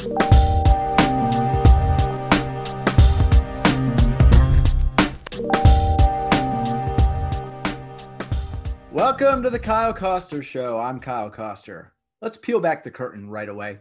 Welcome 0.00 0.14
to 9.42 9.50
the 9.50 9.58
Kyle 9.62 9.92
Koster 9.92 10.42
Show. 10.42 10.80
I'm 10.80 11.00
Kyle 11.00 11.28
Koster. 11.28 11.92
Let's 12.22 12.38
peel 12.38 12.60
back 12.60 12.82
the 12.82 12.90
curtain 12.90 13.28
right 13.28 13.50
away. 13.50 13.80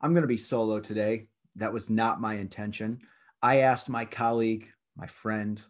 I'm 0.00 0.12
going 0.12 0.22
to 0.22 0.28
be 0.28 0.36
solo 0.36 0.78
today. 0.78 1.26
That 1.56 1.72
was 1.72 1.90
not 1.90 2.20
my 2.20 2.34
intention. 2.34 3.00
I 3.42 3.56
asked 3.62 3.88
my 3.88 4.04
colleague, 4.04 4.68
my 4.96 5.08
friend, 5.08 5.60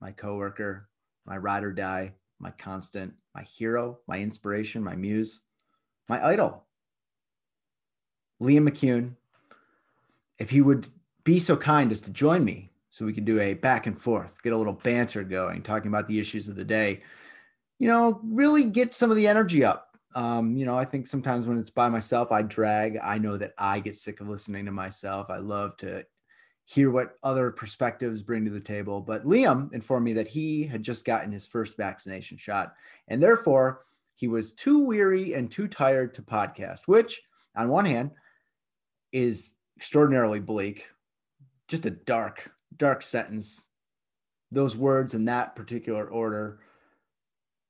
my 0.00 0.12
coworker, 0.12 0.88
my 1.26 1.36
ride 1.36 1.64
or 1.64 1.72
die, 1.74 2.14
my 2.38 2.52
constant, 2.52 3.12
my 3.34 3.42
hero, 3.42 3.98
my 4.08 4.20
inspiration, 4.20 4.82
my 4.82 4.96
muse, 4.96 5.42
my 6.08 6.26
idol, 6.26 6.64
Liam 8.40 8.66
McCune, 8.66 9.16
if 10.38 10.50
he 10.50 10.60
would 10.60 10.88
be 11.24 11.38
so 11.38 11.56
kind 11.56 11.92
as 11.92 12.00
to 12.02 12.10
join 12.10 12.44
me 12.44 12.70
so 12.90 13.04
we 13.04 13.12
could 13.12 13.24
do 13.24 13.40
a 13.40 13.54
back 13.54 13.86
and 13.86 14.00
forth, 14.00 14.42
get 14.42 14.52
a 14.52 14.56
little 14.56 14.72
banter 14.72 15.24
going, 15.24 15.62
talking 15.62 15.88
about 15.88 16.06
the 16.06 16.20
issues 16.20 16.48
of 16.48 16.56
the 16.56 16.64
day 16.64 17.02
you 17.78 17.88
know, 17.88 18.20
really 18.24 18.64
get 18.64 18.94
some 18.94 19.10
of 19.10 19.16
the 19.16 19.26
energy 19.26 19.64
up. 19.64 19.96
Um, 20.14 20.56
you 20.56 20.64
know, 20.64 20.76
I 20.76 20.84
think 20.84 21.06
sometimes 21.06 21.46
when 21.46 21.58
it's 21.58 21.70
by 21.70 21.88
myself, 21.88 22.30
I 22.30 22.42
drag. 22.42 22.98
I 23.02 23.18
know 23.18 23.36
that 23.36 23.52
I 23.58 23.80
get 23.80 23.96
sick 23.96 24.20
of 24.20 24.28
listening 24.28 24.64
to 24.66 24.72
myself. 24.72 25.28
I 25.28 25.38
love 25.38 25.76
to 25.78 26.04
hear 26.66 26.90
what 26.90 27.16
other 27.22 27.50
perspectives 27.50 28.22
bring 28.22 28.44
to 28.44 28.50
the 28.50 28.60
table. 28.60 29.00
But 29.00 29.24
Liam 29.24 29.72
informed 29.74 30.04
me 30.04 30.12
that 30.14 30.28
he 30.28 30.64
had 30.66 30.82
just 30.82 31.04
gotten 31.04 31.32
his 31.32 31.46
first 31.46 31.76
vaccination 31.76 32.38
shot, 32.38 32.74
and 33.08 33.20
therefore 33.20 33.80
he 34.14 34.28
was 34.28 34.52
too 34.52 34.78
weary 34.78 35.34
and 35.34 35.50
too 35.50 35.66
tired 35.66 36.14
to 36.14 36.22
podcast, 36.22 36.82
which, 36.86 37.20
on 37.56 37.68
one 37.68 37.84
hand, 37.84 38.12
is 39.10 39.53
extraordinarily 39.76 40.40
bleak. 40.40 40.86
Just 41.68 41.86
a 41.86 41.90
dark, 41.90 42.50
dark 42.76 43.02
sentence. 43.02 43.62
Those 44.50 44.76
words 44.76 45.14
in 45.14 45.24
that 45.26 45.56
particular 45.56 46.06
order 46.06 46.60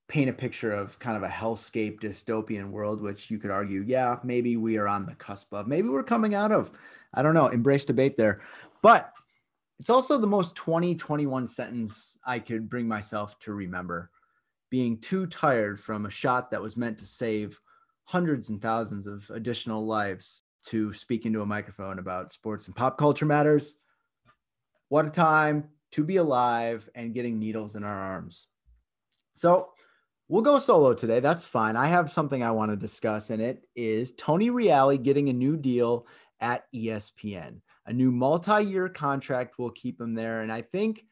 paint 0.08 0.28
a 0.28 0.32
picture 0.32 0.70
of 0.70 0.98
kind 0.98 1.16
of 1.16 1.22
a 1.22 1.32
hellscape 1.32 2.00
dystopian 2.00 2.70
world, 2.70 3.00
which 3.00 3.30
you 3.30 3.38
could 3.38 3.50
argue, 3.50 3.82
yeah, 3.86 4.16
maybe 4.22 4.56
we 4.56 4.76
are 4.76 4.88
on 4.88 5.06
the 5.06 5.14
cusp 5.14 5.52
of, 5.52 5.66
maybe 5.66 5.88
we're 5.88 6.02
coming 6.02 6.34
out 6.34 6.52
of. 6.52 6.70
I 7.14 7.22
don't 7.22 7.34
know, 7.34 7.48
embrace 7.48 7.84
debate 7.84 8.16
there. 8.16 8.40
But 8.82 9.12
it's 9.80 9.90
also 9.90 10.18
the 10.18 10.26
most 10.26 10.56
2021 10.56 11.48
sentence 11.48 12.18
I 12.24 12.38
could 12.38 12.68
bring 12.68 12.86
myself 12.86 13.38
to 13.40 13.54
remember. 13.54 14.10
Being 14.70 14.98
too 14.98 15.26
tired 15.26 15.80
from 15.80 16.06
a 16.06 16.10
shot 16.10 16.50
that 16.50 16.62
was 16.62 16.76
meant 16.76 16.98
to 16.98 17.06
save 17.06 17.60
hundreds 18.04 18.50
and 18.50 18.60
thousands 18.60 19.06
of 19.06 19.28
additional 19.30 19.86
lives 19.86 20.42
to 20.66 20.92
speak 20.92 21.26
into 21.26 21.42
a 21.42 21.46
microphone 21.46 21.98
about 21.98 22.32
sports 22.32 22.66
and 22.66 22.76
pop 22.76 22.98
culture 22.98 23.26
matters. 23.26 23.76
What 24.88 25.06
a 25.06 25.10
time 25.10 25.68
to 25.92 26.04
be 26.04 26.16
alive 26.16 26.88
and 26.94 27.14
getting 27.14 27.38
needles 27.38 27.76
in 27.76 27.84
our 27.84 28.00
arms. 28.00 28.46
So, 29.34 29.70
We'll 30.26 30.42
go 30.42 30.58
solo 30.58 30.94
today. 30.94 31.20
That's 31.20 31.44
fine. 31.44 31.76
I 31.76 31.86
have 31.88 32.10
something 32.10 32.42
I 32.42 32.50
want 32.50 32.70
to 32.70 32.76
discuss, 32.76 33.28
and 33.28 33.42
it 33.42 33.68
is 33.76 34.14
Tony 34.16 34.48
Reali 34.48 35.02
getting 35.02 35.28
a 35.28 35.34
new 35.34 35.58
deal 35.58 36.06
at 36.40 36.64
ESPN. 36.74 37.60
A 37.86 37.92
new 37.92 38.10
multi 38.10 38.64
year 38.64 38.88
contract 38.88 39.58
will 39.58 39.70
keep 39.70 40.00
him 40.00 40.14
there. 40.14 40.40
And 40.40 40.50
I 40.50 40.62
think 40.62 41.04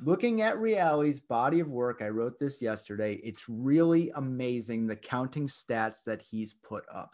looking 0.00 0.40
at 0.40 0.56
Reali's 0.56 1.20
body 1.20 1.60
of 1.60 1.68
work, 1.68 2.00
I 2.00 2.08
wrote 2.08 2.38
this 2.38 2.62
yesterday, 2.62 3.20
it's 3.22 3.44
really 3.46 4.10
amazing 4.14 4.86
the 4.86 4.96
counting 4.96 5.46
stats 5.46 6.02
that 6.04 6.22
he's 6.22 6.54
put 6.54 6.84
up. 6.92 7.10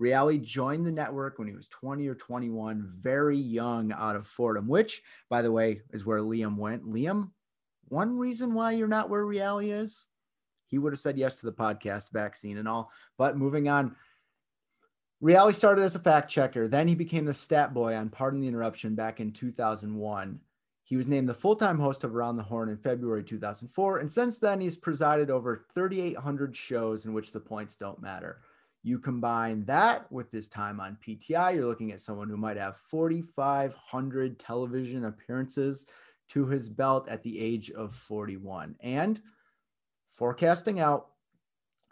Reali 0.00 0.42
joined 0.42 0.86
the 0.86 0.92
network 0.92 1.38
when 1.38 1.48
he 1.48 1.54
was 1.54 1.68
20 1.68 2.06
or 2.08 2.14
21, 2.14 2.92
very 3.00 3.36
young 3.36 3.92
out 3.92 4.16
of 4.16 4.26
Fordham, 4.26 4.66
which, 4.66 5.02
by 5.28 5.42
the 5.42 5.52
way, 5.52 5.82
is 5.92 6.06
where 6.06 6.20
Liam 6.20 6.56
went. 6.56 6.84
Liam, 6.84 7.30
one 7.88 8.18
reason 8.18 8.54
why 8.54 8.72
you're 8.72 8.88
not 8.88 9.10
where 9.10 9.24
Reali 9.24 9.80
is 9.80 10.06
he 10.72 10.78
would 10.78 10.94
have 10.94 11.00
said 11.00 11.18
yes 11.18 11.34
to 11.36 11.46
the 11.46 11.52
podcast 11.52 12.10
vaccine 12.12 12.56
and 12.56 12.66
all. 12.66 12.90
But 13.18 13.36
moving 13.36 13.68
on, 13.68 13.94
Reali 15.22 15.54
started 15.54 15.82
as 15.82 15.94
a 15.94 16.00
fact 16.00 16.30
checker. 16.30 16.66
Then 16.66 16.88
he 16.88 16.94
became 16.94 17.26
the 17.26 17.34
stat 17.34 17.74
boy 17.74 17.94
on 17.94 18.08
Pardon 18.08 18.40
the 18.40 18.48
Interruption 18.48 18.94
back 18.94 19.20
in 19.20 19.32
2001. 19.32 20.40
He 20.84 20.96
was 20.96 21.08
named 21.08 21.28
the 21.28 21.34
full 21.34 21.56
time 21.56 21.78
host 21.78 22.04
of 22.04 22.16
Around 22.16 22.38
the 22.38 22.42
Horn 22.42 22.70
in 22.70 22.78
February 22.78 23.22
2004. 23.22 23.98
And 23.98 24.10
since 24.10 24.38
then, 24.38 24.62
he's 24.62 24.78
presided 24.78 25.30
over 25.30 25.66
3,800 25.74 26.56
shows 26.56 27.04
in 27.04 27.12
which 27.12 27.32
the 27.32 27.40
points 27.40 27.76
don't 27.76 28.00
matter. 28.00 28.40
You 28.82 28.98
combine 28.98 29.64
that 29.66 30.10
with 30.10 30.30
his 30.32 30.48
time 30.48 30.80
on 30.80 30.98
PTI, 31.06 31.54
you're 31.54 31.66
looking 31.66 31.92
at 31.92 32.00
someone 32.00 32.28
who 32.28 32.36
might 32.36 32.56
have 32.56 32.76
4,500 32.76 34.38
television 34.38 35.04
appearances 35.04 35.86
to 36.30 36.46
his 36.46 36.68
belt 36.68 37.08
at 37.08 37.22
the 37.22 37.38
age 37.38 37.70
of 37.70 37.94
41. 37.94 38.74
And 38.80 39.20
forecasting 40.08 40.80
out, 40.80 41.08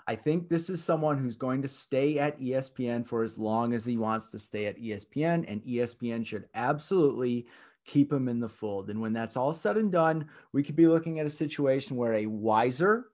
I 0.07 0.17
think 0.17 0.49
this 0.49 0.69
is 0.69 0.83
someone 0.83 1.19
who's 1.19 1.37
going 1.37 1.63
to 1.63 1.69
stay 1.69 2.19
at 2.19 2.41
ESPN 2.41 3.07
for 3.07 3.23
as 3.23 3.39
long 3.39 3.75
as 3.75 3.85
he 3.85 3.97
wants 3.97 4.31
to 4.31 4.39
stay 4.41 4.67
at 4.67 4.79
ESPN, 4.79 5.45
and 5.47 5.63
ESPN 5.63 6.27
should 6.27 6.49
absolutely 6.55 7.47
keep 7.85 8.13
him 8.13 8.29
in 8.29 8.41
the 8.41 8.49
fold. 8.49 8.91
And 8.91 9.01
when 9.01 9.13
that's 9.13 9.37
all 9.37 9.53
said 9.53 9.77
and 9.77 9.93
done, 9.93 10.27
we 10.53 10.65
could 10.65 10.75
be 10.75 10.89
looking 10.89 11.21
at 11.21 11.27
a 11.27 11.31
situation 11.31 11.97
where 11.97 12.15
a 12.15 12.27
wiser, 12.27 13.07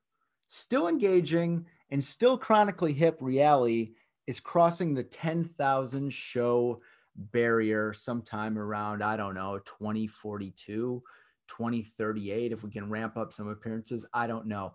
still 0.47 0.89
engaging, 0.89 1.67
and 1.91 2.05
still 2.05 2.37
chronically 2.37 2.93
hip 2.93 3.21
Reali 3.21 3.93
is 4.27 4.41
crossing 4.41 4.95
the 4.95 5.05
10,000 5.05 6.13
show 6.13 6.81
barrier 7.17 7.93
sometime 7.93 8.59
around, 8.59 9.03
I 9.03 9.17
don't 9.17 9.35
know, 9.35 9.59
2042, 9.65 11.03
2038. 11.49 12.53
If 12.53 12.63
we 12.63 12.71
can 12.71 12.91
ramp 12.91 13.17
up 13.17 13.33
some 13.33 13.49
appearances, 13.49 14.05
I 14.13 14.27
don't 14.27 14.47
know. 14.47 14.75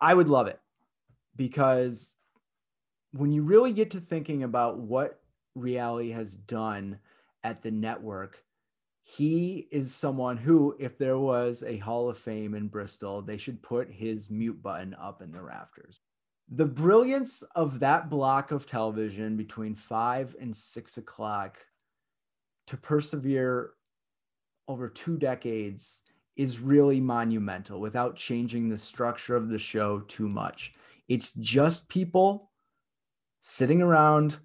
I 0.00 0.14
would 0.14 0.28
love 0.28 0.46
it 0.46 0.58
because 1.36 2.14
when 3.12 3.32
you 3.32 3.42
really 3.42 3.72
get 3.72 3.90
to 3.92 4.00
thinking 4.00 4.42
about 4.42 4.78
what 4.78 5.20
Reali 5.56 6.14
has 6.14 6.34
done 6.34 6.98
at 7.44 7.62
the 7.62 7.70
network, 7.70 8.42
he 9.02 9.68
is 9.70 9.94
someone 9.94 10.36
who, 10.36 10.76
if 10.78 10.98
there 10.98 11.18
was 11.18 11.62
a 11.62 11.78
Hall 11.78 12.08
of 12.08 12.18
Fame 12.18 12.54
in 12.54 12.68
Bristol, 12.68 13.22
they 13.22 13.36
should 13.36 13.62
put 13.62 13.90
his 13.90 14.30
mute 14.30 14.62
button 14.62 14.94
up 14.94 15.22
in 15.22 15.32
the 15.32 15.42
rafters. 15.42 16.00
The 16.52 16.66
brilliance 16.66 17.42
of 17.54 17.78
that 17.80 18.10
block 18.10 18.50
of 18.50 18.66
television 18.66 19.36
between 19.36 19.74
five 19.74 20.34
and 20.40 20.56
six 20.56 20.96
o'clock 20.98 21.58
to 22.66 22.76
persevere 22.76 23.70
over 24.68 24.88
two 24.88 25.16
decades 25.16 26.02
is 26.36 26.60
really 26.60 27.00
monumental 27.00 27.80
without 27.80 28.16
changing 28.16 28.68
the 28.68 28.78
structure 28.78 29.36
of 29.36 29.48
the 29.48 29.58
show 29.58 30.00
too 30.00 30.28
much. 30.28 30.72
It's 31.08 31.32
just 31.34 31.88
people 31.88 32.50
sitting 33.40 33.82
around 33.82 34.38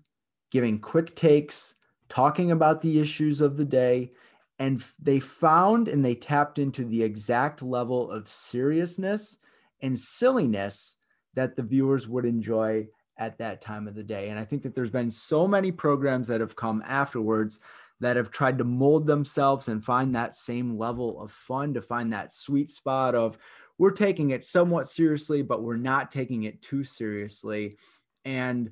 giving 0.52 0.80
quick 0.80 1.16
takes, 1.16 1.76
talking 2.10 2.52
about 2.52 2.82
the 2.82 3.00
issues 3.00 3.42
of 3.42 3.58
the 3.58 3.66
day. 3.66 4.12
And 4.58 4.82
they 5.00 5.20
found 5.20 5.88
and 5.88 6.04
they 6.04 6.16
tapped 6.16 6.60
into 6.60 6.86
the 6.86 7.04
exact 7.04 7.62
level 7.62 8.10
of 8.10 8.30
seriousness 8.30 9.38
and 9.82 10.00
silliness 10.00 10.98
that 11.34 11.56
the 11.56 11.64
viewers 11.64 12.08
would 12.08 12.26
enjoy 12.26 12.88
at 13.18 13.38
that 13.38 13.62
time 13.62 13.88
of 13.88 13.96
the 13.96 14.04
day. 14.04 14.30
And 14.30 14.40
I 14.40 14.46
think 14.46 14.64
that 14.64 14.76
there's 14.76 14.90
been 14.90 15.12
so 15.12 15.48
many 15.48 15.72
programs 15.72 16.28
that 16.28 16.42
have 16.42 16.56
come 16.56 16.84
afterwards 16.86 17.60
that 18.00 18.18
have 18.18 18.32
tried 18.32 18.58
to 18.58 18.64
mold 18.64 19.08
themselves 19.08 19.68
and 19.68 19.84
find 19.84 20.16
that 20.16 20.36
same 20.36 20.78
level 20.78 21.22
of 21.22 21.32
fun 21.32 21.74
to 21.74 21.82
find 21.82 22.12
that 22.12 22.32
sweet 22.32 22.70
spot 22.70 23.16
of 23.16 23.38
we're 23.78 23.92
taking 23.92 24.32
it 24.32 24.46
somewhat 24.46 24.88
seriously, 24.88 25.42
but 25.42 25.64
we're 25.64 25.78
not 25.78 26.12
taking 26.12 26.44
it 26.44 26.62
too 26.62 26.84
seriously. 26.84 27.76
And 28.24 28.72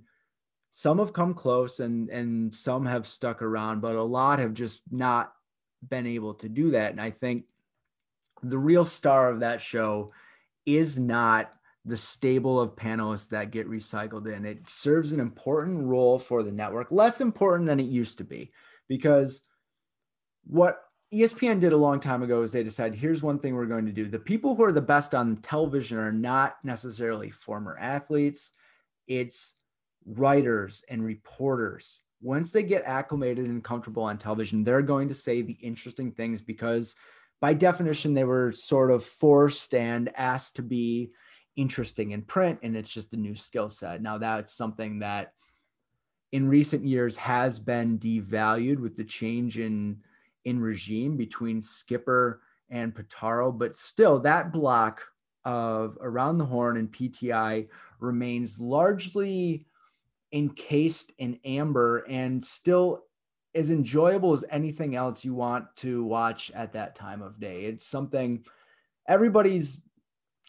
some 0.71 0.99
have 0.99 1.13
come 1.13 1.33
close 1.33 1.79
and 1.79 2.09
and 2.09 2.53
some 2.55 2.85
have 2.85 3.05
stuck 3.05 3.41
around, 3.41 3.81
but 3.81 3.95
a 3.95 4.03
lot 4.03 4.39
have 4.39 4.53
just 4.53 4.81
not 4.91 5.33
been 5.89 6.07
able 6.07 6.33
to 6.35 6.49
do 6.49 6.71
that. 6.71 6.91
And 6.91 7.01
I 7.01 7.09
think 7.09 7.45
the 8.41 8.57
real 8.57 8.85
star 8.85 9.29
of 9.29 9.39
that 9.41 9.61
show 9.61 10.11
is 10.65 10.99
not 10.99 11.53
the 11.85 11.97
stable 11.97 12.59
of 12.59 12.75
panelists 12.75 13.29
that 13.29 13.51
get 13.51 13.69
recycled 13.69 14.33
in. 14.33 14.45
It 14.45 14.69
serves 14.69 15.11
an 15.11 15.19
important 15.19 15.85
role 15.85 16.17
for 16.17 16.43
the 16.43 16.51
network, 16.51 16.91
less 16.91 17.19
important 17.19 17.67
than 17.67 17.79
it 17.79 17.87
used 17.87 18.17
to 18.19 18.23
be 18.23 18.51
because 18.87 19.41
what 20.45 20.83
ESPN 21.13 21.59
did 21.59 21.73
a 21.73 21.77
long 21.77 21.99
time 21.99 22.23
ago 22.23 22.41
is 22.41 22.51
they 22.51 22.63
decided 22.63 22.95
here's 22.97 23.21
one 23.21 23.37
thing 23.37 23.53
we're 23.53 23.65
going 23.65 23.85
to 23.85 23.91
do. 23.91 24.07
The 24.07 24.19
people 24.19 24.55
who 24.55 24.63
are 24.63 24.71
the 24.71 24.81
best 24.81 25.13
on 25.13 25.37
television 25.37 25.97
are 25.97 26.11
not 26.11 26.57
necessarily 26.63 27.29
former 27.29 27.77
athletes, 27.79 28.51
it's 29.07 29.55
writers 30.05 30.83
and 30.89 31.03
reporters. 31.03 32.01
Once 32.23 32.51
they 32.51 32.63
get 32.63 32.83
acclimated 32.85 33.45
and 33.45 33.63
comfortable 33.63 34.03
on 34.03 34.17
television, 34.17 34.63
they're 34.63 34.81
going 34.81 35.09
to 35.09 35.13
say 35.13 35.41
the 35.41 35.57
interesting 35.61 36.09
things 36.11 36.41
because 36.41 36.95
by 37.41 37.53
definition 37.53 38.13
they 38.13 38.23
were 38.23 38.53
sort 38.53 38.89
of 38.89 39.03
forced 39.03 39.73
and 39.73 40.09
asked 40.17 40.55
to 40.55 40.61
be 40.61 41.11
interesting 41.57 42.11
in 42.11 42.21
print 42.21 42.57
and 42.63 42.77
it's 42.77 42.91
just 42.91 43.13
a 43.13 43.17
new 43.17 43.35
skill 43.35 43.67
set. 43.69 44.01
Now 44.01 44.17
that's 44.17 44.53
something 44.53 44.99
that 44.99 45.33
in 46.31 46.47
recent 46.47 46.85
years 46.85 47.17
has 47.17 47.59
been 47.59 47.99
devalued 47.99 48.79
with 48.79 48.95
the 48.95 49.03
change 49.03 49.59
in 49.59 49.97
in 50.45 50.59
regime 50.59 51.15
between 51.17 51.61
Skipper 51.61 52.41
and 52.69 52.93
Pitaro, 52.93 53.55
but 53.57 53.75
still 53.75 54.19
that 54.19 54.51
block 54.51 55.03
of 55.45 55.97
around 56.01 56.37
the 56.37 56.45
horn 56.45 56.77
and 56.77 56.91
PTI 56.91 57.67
remains 57.99 58.59
largely 58.59 59.67
encased 60.33 61.11
in 61.19 61.39
amber 61.45 61.99
and 62.09 62.43
still 62.43 63.03
as 63.55 63.69
enjoyable 63.69 64.33
as 64.33 64.43
anything 64.49 64.95
else 64.95 65.23
you 65.23 65.33
want 65.33 65.65
to 65.77 66.03
watch 66.03 66.51
at 66.55 66.73
that 66.73 66.95
time 66.95 67.21
of 67.21 67.39
day. 67.39 67.65
It's 67.65 67.85
something 67.85 68.43
everybody's 69.07 69.81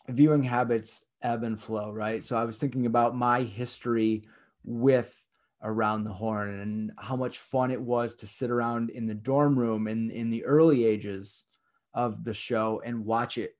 viewing 0.08 0.42
habits 0.42 1.04
ebb 1.22 1.42
and 1.42 1.60
flow, 1.60 1.92
right? 1.92 2.24
So 2.24 2.36
I 2.36 2.44
was 2.44 2.58
thinking 2.58 2.86
about 2.86 3.14
my 3.14 3.42
history 3.42 4.24
with 4.64 5.22
around 5.62 6.04
the 6.04 6.12
horn 6.12 6.60
and 6.60 6.92
how 6.98 7.16
much 7.16 7.38
fun 7.38 7.70
it 7.70 7.80
was 7.80 8.14
to 8.14 8.26
sit 8.26 8.50
around 8.50 8.90
in 8.90 9.06
the 9.06 9.14
dorm 9.14 9.58
room 9.58 9.88
in 9.88 10.10
in 10.10 10.28
the 10.30 10.44
early 10.44 10.84
ages 10.84 11.44
of 11.94 12.22
the 12.24 12.34
show 12.34 12.82
and 12.84 13.04
watch 13.04 13.38
it 13.38 13.56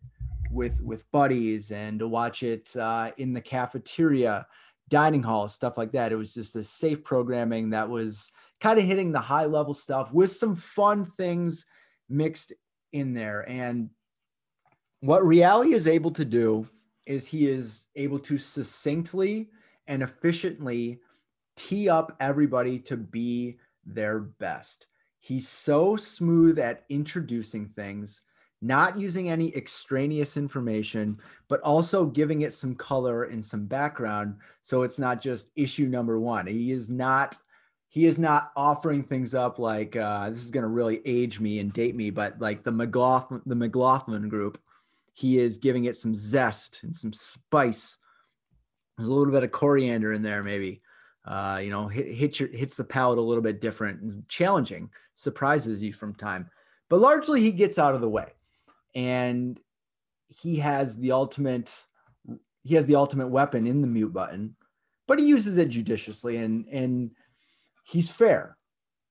with 0.51 0.81
with 0.83 1.11
buddies 1.13 1.73
and 1.73 1.99
to 1.99 2.07
watch 2.07 2.43
it 2.43 2.75
uh, 2.77 3.11
in 3.17 3.33
the 3.33 3.41
cafeteria 3.41 4.47
dining 4.89 5.23
hall 5.23 5.49
stuff 5.49 5.79
like 5.79 5.93
that 5.93 6.13
it 6.13 6.17
was 6.17 6.35
just 6.35 6.57
a 6.57 6.65
safe 6.65 7.03
programming 7.03 7.71
that 7.71 7.89
was 7.89 8.31
kind 8.61 8.79
of 8.79 8.85
hitting 8.85 9.13
the 9.13 9.19
high 9.19 9.47
level 9.47 9.73
stuff 9.75 10.13
with 10.13 10.31
some 10.31 10.55
fun 10.55 11.05
things 11.05 11.65
mixed 12.09 12.53
in 12.93 13.15
there 13.15 13.49
and 13.49 13.89
what 15.01 15.23
Reali 15.23 15.75
is 15.75 15.87
able 15.87 16.13
to 16.13 16.25
do 16.25 16.67
is 17.05 17.27
he 17.27 17.47
is 17.47 17.87
able 17.95 18.19
to 18.21 18.39
succinctly 18.39 19.51
and 19.87 20.03
efficiently 20.03 21.01
tee 21.57 21.89
up 21.89 22.17
everybody 22.21 22.79
to 22.79 22.97
be 22.97 23.59
their 23.85 24.21
best. 24.21 24.87
He's 25.21 25.49
so 25.49 25.97
smooth 25.97 26.59
at 26.59 26.85
introducing 26.89 27.69
things, 27.69 28.23
not 28.65 28.99
using 28.99 29.29
any 29.29 29.55
extraneous 29.55 30.37
information, 30.37 31.19
but 31.49 31.61
also 31.61 32.07
giving 32.07 32.43
it 32.43 32.53
some 32.53 32.75
color 32.75 33.25
and 33.25 33.45
some 33.45 33.67
background. 33.67 34.37
So 34.63 34.83
it's 34.83 34.99
not 34.99 35.21
just 35.21 35.51
issue 35.57 35.87
number 35.87 36.19
one. 36.19 36.47
He 36.47 36.73
is 36.73 36.89
not 36.89 37.37
he 37.89 38.07
is 38.07 38.19
not 38.19 38.51
offering 38.57 39.05
things 39.05 39.35
up 39.35 39.61
like 39.61 39.95
uh, 39.95 40.29
this 40.29 40.43
is 40.43 40.51
going 40.51 40.63
to 40.63 40.69
really 40.69 41.01
age 41.05 41.39
me 41.39 41.61
and 41.61 41.73
date 41.73 41.95
me, 41.95 42.11
but 42.11 42.41
like 42.41 42.65
the 42.65 42.73
McLaughlin, 42.73 43.41
the 43.47 43.55
McLaughlin 43.55 44.29
group, 44.29 44.59
he 45.13 45.39
is 45.39 45.59
giving 45.59 45.85
it 45.85 45.97
some 45.97 46.17
zest 46.17 46.81
and 46.83 46.97
some 46.97 47.13
spice. 47.13 47.99
There's 48.97 49.09
a 49.09 49.13
little 49.13 49.33
bit 49.33 49.45
of 49.45 49.53
coriander 49.53 50.13
in 50.13 50.23
there, 50.23 50.43
maybe 50.43 50.83
uh, 51.27 51.61
you 51.63 51.71
know, 51.71 51.89
hit, 51.89 52.13
hits 52.13 52.39
your 52.39 52.49
hits 52.51 52.77
the 52.77 52.85
palate 52.85 53.19
a 53.19 53.23
little 53.23 53.43
bit 53.43 53.61
different 53.61 54.01
and 54.03 54.29
challenging, 54.29 54.91
surprises 55.15 55.83
you 55.83 55.93
from 55.93 56.15
time. 56.15 56.51
But 56.91 57.01
largely 57.01 57.41
he 57.41 57.53
gets 57.53 57.79
out 57.79 57.95
of 57.95 58.01
the 58.01 58.09
way. 58.09 58.33
And 58.95 59.59
he 60.29 60.57
has 60.57 60.97
the 60.97 61.13
ultimate 61.13 61.75
he 62.63 62.75
has 62.77 62.87
the 62.87 62.97
ultimate 62.97 63.29
weapon 63.29 63.67
in 63.67 63.83
the 63.83 63.87
mute 63.87 64.13
button, 64.13 64.57
but 65.07 65.19
he 65.19 65.27
uses 65.27 65.59
it 65.59 65.69
judiciously 65.69 66.37
and 66.39 66.67
and 66.69 67.11
he's 67.85 68.11
fair. 68.11 68.57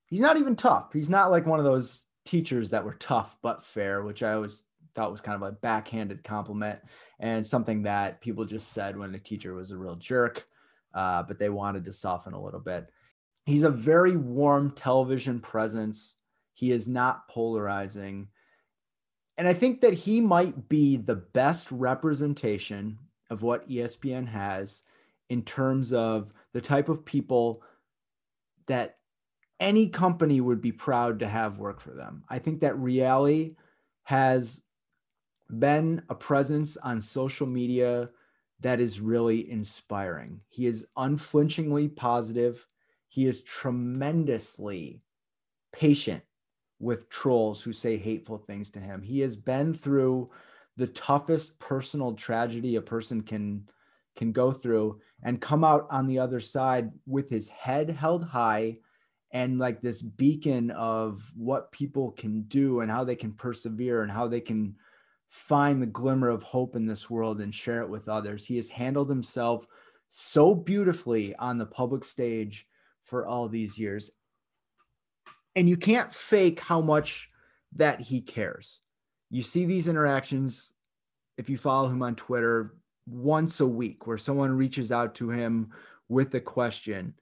He's 0.07 0.21
not 0.21 0.37
even 0.37 0.55
tough. 0.55 0.93
He's 0.93 1.09
not 1.09 1.31
like 1.31 1.45
one 1.45 1.59
of 1.59 1.65
those 1.65 2.03
teachers 2.25 2.69
that 2.71 2.85
were 2.85 2.95
tough 2.95 3.37
but 3.41 3.63
fair, 3.63 4.03
which 4.03 4.23
I 4.23 4.33
always 4.33 4.63
thought 4.95 5.11
was 5.11 5.21
kind 5.21 5.41
of 5.41 5.47
a 5.47 5.53
backhanded 5.53 6.23
compliment 6.23 6.79
and 7.19 7.45
something 7.45 7.83
that 7.83 8.21
people 8.21 8.45
just 8.45 8.73
said 8.73 8.97
when 8.97 9.15
a 9.15 9.19
teacher 9.19 9.53
was 9.53 9.71
a 9.71 9.77
real 9.77 9.95
jerk 9.95 10.45
uh, 10.93 11.23
but 11.23 11.39
they 11.39 11.49
wanted 11.49 11.85
to 11.85 11.93
soften 11.93 12.33
a 12.33 12.41
little 12.41 12.59
bit. 12.59 12.87
He's 13.45 13.63
a 13.63 13.69
very 13.69 14.15
warm 14.15 14.71
television 14.71 15.39
presence. 15.39 16.15
He 16.53 16.71
is 16.71 16.87
not 16.87 17.27
polarizing. 17.27 18.27
And 19.37 19.47
I 19.47 19.53
think 19.53 19.81
that 19.81 19.93
he 19.93 20.21
might 20.21 20.69
be 20.69 20.97
the 20.97 21.15
best 21.15 21.71
representation 21.71 22.99
of 23.29 23.41
what 23.41 23.67
ESPN 23.67 24.27
has 24.27 24.83
in 25.29 25.41
terms 25.43 25.91
of 25.91 26.31
the 26.53 26.61
type 26.61 26.89
of 26.89 27.03
people 27.03 27.63
that 28.67 28.97
any 29.59 29.87
company 29.87 30.41
would 30.41 30.61
be 30.61 30.71
proud 30.71 31.19
to 31.19 31.27
have 31.27 31.57
work 31.57 31.79
for 31.79 31.91
them. 31.91 32.23
I 32.29 32.39
think 32.39 32.61
that 32.61 32.75
Reali 32.75 33.55
has 34.03 34.61
been 35.49 36.03
a 36.09 36.15
presence 36.15 36.77
on 36.77 37.01
social 37.01 37.47
media 37.47 38.09
that 38.59 38.79
is 38.79 38.99
really 38.99 39.49
inspiring. 39.49 40.41
He 40.49 40.67
is 40.67 40.85
unflinchingly 40.95 41.89
positive. 41.89 42.65
He 43.09 43.25
is 43.25 43.43
tremendously 43.43 45.01
patient 45.71 46.23
with 46.83 47.09
trolls 47.09 47.61
who 47.61 47.73
say 47.73 47.97
hateful 47.97 48.37
things 48.37 48.69
to 48.71 48.79
him. 48.79 49.01
He 49.01 49.19
has 49.21 49.35
been 49.35 49.73
through 49.73 50.29
the 50.77 50.87
toughest 50.87 51.59
personal 51.59 52.13
tragedy 52.13 52.75
a 52.75 52.81
person 52.81 53.21
can 53.21 53.67
can 54.15 54.31
go 54.31 54.51
through 54.51 54.99
and 55.23 55.41
come 55.41 55.63
out 55.63 55.87
on 55.89 56.05
the 56.05 56.19
other 56.19 56.39
side 56.39 56.91
with 57.07 57.29
his 57.29 57.49
head 57.49 57.89
held 57.89 58.23
high 58.23 58.77
and 59.31 59.57
like 59.57 59.81
this 59.81 60.03
beacon 60.03 60.69
of 60.71 61.23
what 61.35 61.71
people 61.71 62.11
can 62.11 62.43
do 62.43 62.81
and 62.81 62.91
how 62.91 63.03
they 63.03 63.15
can 63.15 63.33
persevere 63.33 64.03
and 64.03 64.11
how 64.11 64.27
they 64.27 64.39
can 64.39 64.75
find 65.29 65.81
the 65.81 65.87
glimmer 65.87 66.29
of 66.29 66.43
hope 66.43 66.75
in 66.75 66.85
this 66.85 67.09
world 67.09 67.41
and 67.41 67.55
share 67.55 67.81
it 67.81 67.89
with 67.89 68.07
others. 68.07 68.45
He 68.45 68.55
has 68.57 68.69
handled 68.69 69.09
himself 69.09 69.65
so 70.09 70.53
beautifully 70.53 71.35
on 71.37 71.57
the 71.57 71.65
public 71.65 72.05
stage 72.05 72.67
for 73.03 73.25
all 73.25 73.49
these 73.49 73.79
years. 73.79 74.11
And 75.55 75.69
you 75.69 75.77
can't 75.77 76.13
fake 76.13 76.59
how 76.59 76.81
much 76.81 77.29
that 77.75 78.01
he 78.01 78.21
cares. 78.21 78.79
You 79.29 79.41
see 79.41 79.65
these 79.65 79.87
interactions 79.87 80.73
if 81.37 81.49
you 81.49 81.57
follow 81.57 81.89
him 81.89 82.01
on 82.01 82.15
Twitter 82.15 82.75
once 83.07 83.59
a 83.59 83.67
week 83.67 84.07
where 84.07 84.17
someone 84.17 84.51
reaches 84.51 84.91
out 84.91 85.15
to 85.15 85.29
him 85.29 85.71
with 86.07 86.33
a 86.35 86.39
question 86.39 87.15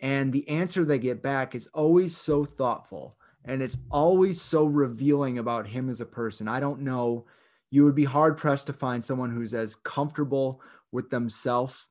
and 0.00 0.32
the 0.32 0.48
answer 0.48 0.84
they 0.84 0.98
get 0.98 1.22
back 1.22 1.54
is 1.54 1.68
always 1.74 2.16
so 2.16 2.44
thoughtful 2.44 3.16
and 3.44 3.62
it's 3.62 3.78
always 3.90 4.40
so 4.40 4.64
revealing 4.64 5.38
about 5.38 5.66
him 5.66 5.88
as 5.88 6.00
a 6.00 6.06
person. 6.06 6.48
I 6.48 6.60
don't 6.60 6.80
know. 6.80 7.26
You 7.70 7.84
would 7.84 7.94
be 7.94 8.04
hard 8.04 8.36
pressed 8.36 8.66
to 8.66 8.72
find 8.72 9.04
someone 9.04 9.30
who's 9.30 9.54
as 9.54 9.76
comfortable 9.76 10.60
with 10.92 11.10
themselves 11.10 11.86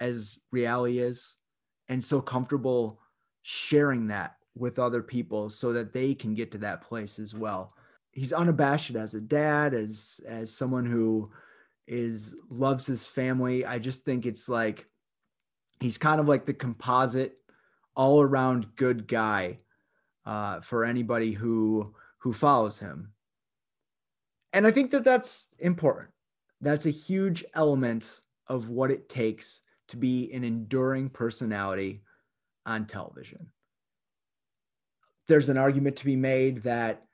as 0.00 0.38
Reali 0.54 1.00
is, 1.02 1.36
and 1.88 2.02
so 2.02 2.20
comfortable 2.20 3.00
sharing 3.42 4.08
that 4.08 4.36
with 4.54 4.78
other 4.78 5.02
people 5.02 5.48
so 5.48 5.72
that 5.72 5.92
they 5.92 6.14
can 6.14 6.34
get 6.34 6.52
to 6.52 6.58
that 6.58 6.82
place 6.82 7.18
as 7.18 7.34
well. 7.34 7.72
He's 8.12 8.32
unabashed 8.32 8.94
as 8.94 9.14
a 9.14 9.20
dad, 9.20 9.72
as 9.72 10.20
as 10.26 10.52
someone 10.52 10.84
who 10.84 11.30
is 11.86 12.34
loves 12.50 12.86
his 12.86 13.06
family. 13.06 13.64
I 13.64 13.78
just 13.78 14.04
think 14.04 14.26
it's 14.26 14.48
like 14.48 14.86
he's 15.80 15.98
kind 15.98 16.20
of 16.20 16.28
like 16.28 16.44
the 16.44 16.54
composite 16.54 17.38
all 17.94 18.20
around 18.20 18.76
good 18.76 19.08
guy 19.08 19.58
uh, 20.26 20.60
for 20.60 20.84
anybody 20.84 21.32
who 21.32 21.94
who 22.18 22.32
follows 22.32 22.78
him. 22.78 23.12
And 24.52 24.66
I 24.66 24.70
think 24.70 24.90
that 24.90 25.04
that's 25.04 25.48
important. 25.58 26.10
That's 26.60 26.86
a 26.86 26.90
huge 26.90 27.44
element 27.54 28.20
of 28.46 28.68
what 28.68 28.90
it 28.90 29.08
takes 29.08 29.60
to 29.88 29.96
be 29.96 30.30
an 30.32 30.44
enduring 30.44 31.08
personality 31.08 32.02
on 32.66 32.86
television. 32.86 33.46
There's 35.28 35.48
an 35.48 35.56
argument 35.56 35.96
to 35.96 36.04
be 36.04 36.16
made 36.16 36.62
that 36.64 37.04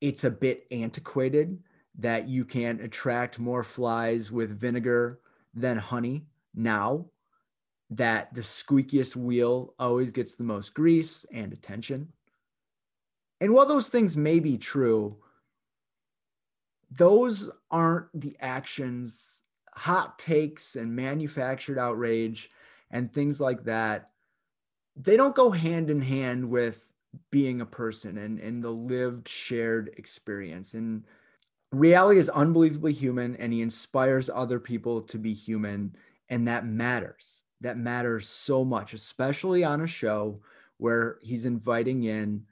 it's 0.00 0.24
a 0.24 0.30
bit 0.30 0.66
antiquated, 0.70 1.58
that 1.98 2.28
you 2.28 2.44
can 2.44 2.80
attract 2.80 3.38
more 3.38 3.62
flies 3.62 4.30
with 4.30 4.58
vinegar 4.58 5.20
than 5.54 5.78
honey 5.78 6.26
now, 6.54 7.06
that 7.90 8.34
the 8.34 8.42
squeakiest 8.42 9.16
wheel 9.16 9.74
always 9.78 10.12
gets 10.12 10.34
the 10.34 10.44
most 10.44 10.74
grease 10.74 11.24
and 11.32 11.52
attention. 11.52 12.12
And 13.40 13.52
while 13.52 13.66
those 13.66 13.88
things 13.88 14.16
may 14.16 14.40
be 14.40 14.58
true, 14.58 15.16
those 16.90 17.50
aren't 17.70 18.08
the 18.14 18.36
actions, 18.40 19.42
hot 19.74 20.18
takes, 20.18 20.76
and 20.76 20.94
manufactured 20.94 21.78
outrage 21.78 22.50
and 22.90 23.12
things 23.12 23.40
like 23.40 23.64
that. 23.64 24.10
They 24.96 25.16
don't 25.16 25.34
go 25.34 25.50
hand 25.50 25.90
in 25.90 26.00
hand 26.00 26.48
with 26.48 26.85
being 27.30 27.60
a 27.60 27.66
person 27.66 28.18
and, 28.18 28.38
and 28.38 28.62
the 28.62 28.70
lived 28.70 29.28
shared 29.28 29.90
experience. 29.96 30.74
And 30.74 31.04
Reali 31.74 32.16
is 32.16 32.28
unbelievably 32.28 32.92
human 32.92 33.36
and 33.36 33.52
he 33.52 33.62
inspires 33.62 34.30
other 34.32 34.60
people 34.60 35.02
to 35.02 35.18
be 35.18 35.32
human. 35.32 35.96
And 36.28 36.48
that 36.48 36.66
matters. 36.66 37.42
That 37.60 37.78
matters 37.78 38.28
so 38.28 38.64
much, 38.64 38.92
especially 38.92 39.64
on 39.64 39.80
a 39.80 39.86
show 39.86 40.40
where 40.78 41.18
he's 41.22 41.46
inviting 41.46 42.04
in 42.04 42.44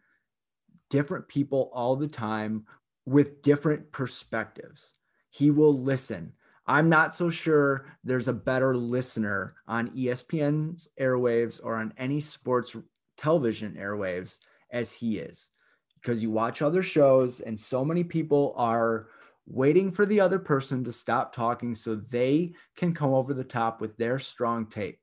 different 0.91 1.29
people 1.29 1.71
all 1.75 1.97
the 1.97 2.09
time 2.09 2.65
with 3.07 3.43
different 3.43 3.93
perspectives. 3.93 4.95
He 5.31 5.51
will 5.51 5.75
listen. 5.75 6.33
I'm 6.67 6.89
not 6.89 7.15
so 7.15 7.29
sure 7.29 7.87
there's 8.05 8.29
a 8.29 8.33
better 8.33 8.77
listener 8.77 9.55
on 9.69 9.91
ESPN's 9.91 10.89
airwaves 10.99 11.61
or 11.63 11.77
on 11.77 11.93
any 11.99 12.21
sports 12.21 12.75
television 13.17 13.77
airwaves 13.79 14.39
as 14.75 14.93
he 14.93 15.19
is 15.19 15.49
because 15.95 16.23
you 16.23 16.31
watch 16.31 16.61
other 16.61 16.83
shows 16.83 17.41
and 17.41 17.59
so 17.59 17.83
many 17.83 18.05
people 18.05 18.53
are 18.59 19.07
waiting 19.47 19.91
for 19.91 20.05
the 20.05 20.21
other 20.21 20.39
person 20.39 20.85
to 20.85 20.93
stop 20.93 21.35
talking 21.35 21.75
so 21.75 21.95
they 21.95 22.53
can 22.77 22.93
come 22.93 23.15
over 23.15 23.33
the 23.33 23.45
top 23.45 23.81
with 23.81 23.97
their 23.97 24.19
strong 24.19 24.67
tape. 24.67 24.99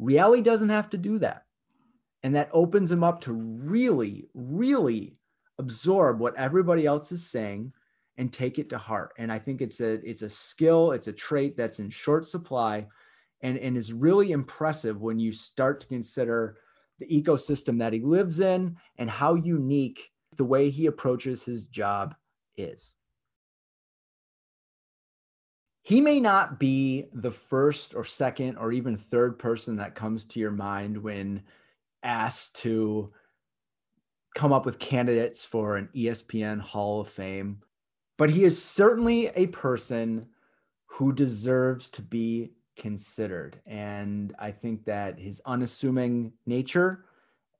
Reali 0.00 0.42
doesn't 0.42 0.70
have 0.70 0.88
to 0.90 0.96
do 0.96 1.18
that. 1.18 1.42
And 2.22 2.34
that 2.34 2.48
opens 2.52 2.90
him 2.90 3.04
up 3.04 3.20
to 3.22 3.32
really, 3.32 4.28
really 4.34 5.16
absorb 5.58 6.20
what 6.20 6.36
everybody 6.36 6.86
else 6.86 7.12
is 7.12 7.26
saying 7.26 7.72
and 8.16 8.32
take 8.32 8.58
it 8.58 8.70
to 8.70 8.78
heart. 8.78 9.12
And 9.18 9.30
I 9.30 9.38
think 9.38 9.60
it's 9.60 9.80
a 9.80 9.94
it's 10.08 10.22
a 10.22 10.28
skill, 10.28 10.92
it's 10.92 11.08
a 11.08 11.12
trait 11.12 11.56
that's 11.56 11.80
in 11.80 11.90
short 11.90 12.26
supply 12.26 12.86
and, 13.42 13.58
and 13.58 13.76
is 13.76 13.92
really 13.92 14.32
impressive 14.32 15.00
when 15.00 15.18
you 15.18 15.32
start 15.32 15.80
to 15.82 15.86
consider 15.86 16.56
the 16.98 17.06
ecosystem 17.06 17.78
that 17.78 17.92
he 17.92 18.00
lives 18.00 18.40
in 18.40 18.76
and 18.98 19.10
how 19.10 19.34
unique 19.34 20.10
the 20.36 20.44
way 20.44 20.70
he 20.70 20.86
approaches 20.86 21.42
his 21.42 21.66
job 21.66 22.14
is. 22.56 22.94
He 25.82 26.00
may 26.00 26.18
not 26.18 26.58
be 26.58 27.06
the 27.12 27.30
first 27.30 27.94
or 27.94 28.04
second 28.04 28.56
or 28.56 28.72
even 28.72 28.96
third 28.96 29.38
person 29.38 29.76
that 29.76 29.94
comes 29.94 30.24
to 30.26 30.40
your 30.40 30.50
mind 30.50 30.96
when 30.96 31.42
asked 32.02 32.56
to 32.62 33.12
come 34.34 34.52
up 34.52 34.66
with 34.66 34.78
candidates 34.78 35.44
for 35.44 35.76
an 35.76 35.88
ESPN 35.94 36.60
Hall 36.60 37.00
of 37.00 37.08
Fame 37.08 37.62
but 38.18 38.30
he 38.30 38.44
is 38.44 38.62
certainly 38.62 39.28
a 39.28 39.46
person 39.48 40.26
who 40.86 41.12
deserves 41.12 41.88
to 41.90 42.02
be 42.02 42.52
considered. 42.76 43.60
And 43.66 44.34
I 44.38 44.50
think 44.50 44.84
that 44.84 45.18
his 45.18 45.40
unassuming 45.46 46.32
nature 46.46 47.04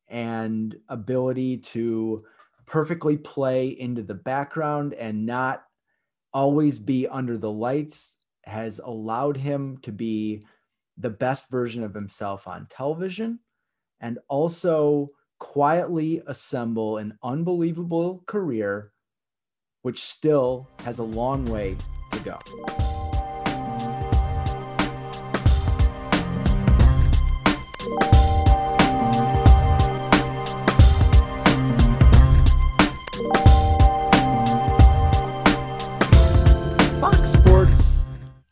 and 0.08 0.76
ability 0.88 1.58
to 1.58 2.20
perfectly 2.66 3.16
play 3.16 3.68
into 3.68 4.02
the 4.02 4.14
background 4.14 4.94
and 4.94 5.26
not 5.26 5.64
always 6.32 6.78
be 6.78 7.08
under 7.08 7.38
the 7.38 7.50
lights 7.50 8.16
has 8.44 8.78
allowed 8.78 9.36
him 9.36 9.78
to 9.78 9.92
be 9.92 10.42
the 10.98 11.10
best 11.10 11.50
version 11.50 11.82
of 11.82 11.94
himself 11.94 12.46
on 12.46 12.66
television 12.70 13.38
and 14.00 14.18
also 14.28 15.10
quietly 15.38 16.22
assemble 16.26 16.98
an 16.98 17.18
unbelievable 17.22 18.22
career 18.26 18.92
which 19.82 20.02
still 20.02 20.68
has 20.80 20.98
a 20.98 21.04
long 21.04 21.44
way 21.44 21.76
to 22.12 22.20
go. 22.20 22.95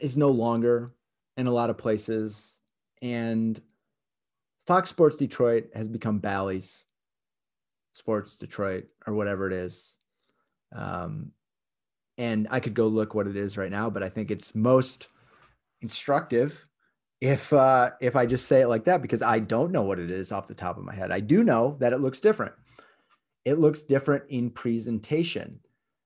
Is 0.05 0.19
no 0.19 0.31
longer 0.31 0.93
in 1.39 1.47
a 1.47 1.53
lot 1.53 1.71
of 1.71 1.79
places, 1.79 2.61
and 3.01 3.61
Fox 4.67 4.91
Sports 4.91 5.17
Detroit 5.17 5.71
has 5.75 5.89
become 5.89 6.19
Bally's 6.19 6.85
Sports 7.95 8.37
Detroit 8.37 8.85
or 9.07 9.15
whatever 9.15 9.47
it 9.47 9.55
is. 9.55 9.95
Um, 10.75 11.33
and 12.19 12.49
I 12.51 12.61
could 12.61 12.75
go 12.75 12.87
look 12.87 13.15
what 13.15 13.27
it 13.27 13.37
is 13.37 13.57
right 13.57 13.71
now, 13.71 13.89
but 13.89 14.03
I 14.03 14.11
think 14.11 14.31
it's 14.31 14.55
most 14.55 15.09
instructive 15.81 16.69
if 17.23 17.51
uh, 17.53 17.93
if 18.01 18.15
I 18.15 18.27
just 18.27 18.47
say 18.47 18.61
it 18.61 18.69
like 18.69 18.85
that 18.85 19.01
because 19.01 19.23
I 19.23 19.39
don't 19.39 19.73
know 19.73 19.83
what 19.83 19.99
it 19.99 20.11
is 20.11 20.33
off 20.33 20.49
the 20.49 20.55
top 20.55 20.77
of 20.77 20.85
my 20.85 20.95
head. 20.95 21.11
I 21.13 21.21
do 21.21 21.43
know 21.43 21.77
that 21.81 21.95
it 21.95 22.01
looks 22.01 22.21
different. 22.21 22.53
It 23.47 23.59
looks 23.59 23.83
different 23.83 24.25
in 24.29 24.51
presentation. 24.51 25.61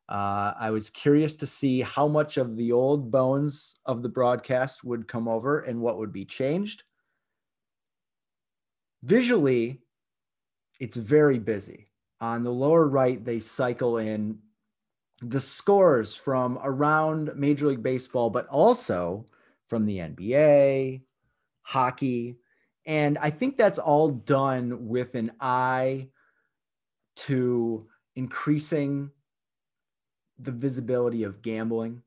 Uh, 0.08 0.54
I 0.58 0.70
was 0.70 0.88
curious 0.88 1.34
to 1.36 1.46
see 1.46 1.82
how 1.82 2.08
much 2.08 2.38
of 2.38 2.56
the 2.56 2.72
old 2.72 3.10
bones 3.10 3.74
of 3.84 4.02
the 4.02 4.08
broadcast 4.08 4.82
would 4.82 5.06
come 5.06 5.28
over 5.28 5.60
and 5.60 5.80
what 5.80 5.98
would 5.98 6.12
be 6.12 6.24
changed. 6.24 6.84
Visually, 9.02 9.82
it's 10.80 10.96
very 10.96 11.38
busy. 11.38 11.90
On 12.20 12.42
the 12.42 12.52
lower 12.52 12.88
right, 12.88 13.22
they 13.22 13.38
cycle 13.38 13.98
in 13.98 14.38
the 15.20 15.40
scores 15.40 16.16
from 16.16 16.58
around 16.62 17.32
Major 17.36 17.66
League 17.66 17.82
Baseball, 17.82 18.30
but 18.30 18.46
also 18.46 19.26
from 19.68 19.84
the 19.84 19.98
NBA, 19.98 21.02
hockey. 21.62 22.38
And 22.86 23.18
I 23.18 23.30
think 23.30 23.56
that's 23.56 23.78
all 23.78 24.08
done 24.08 24.88
with 24.88 25.14
an 25.14 25.32
eye 25.40 26.08
to 27.16 27.86
increasing 28.16 29.10
the 30.38 30.52
visibility 30.52 31.24
of 31.24 31.42
gambling, 31.42 32.02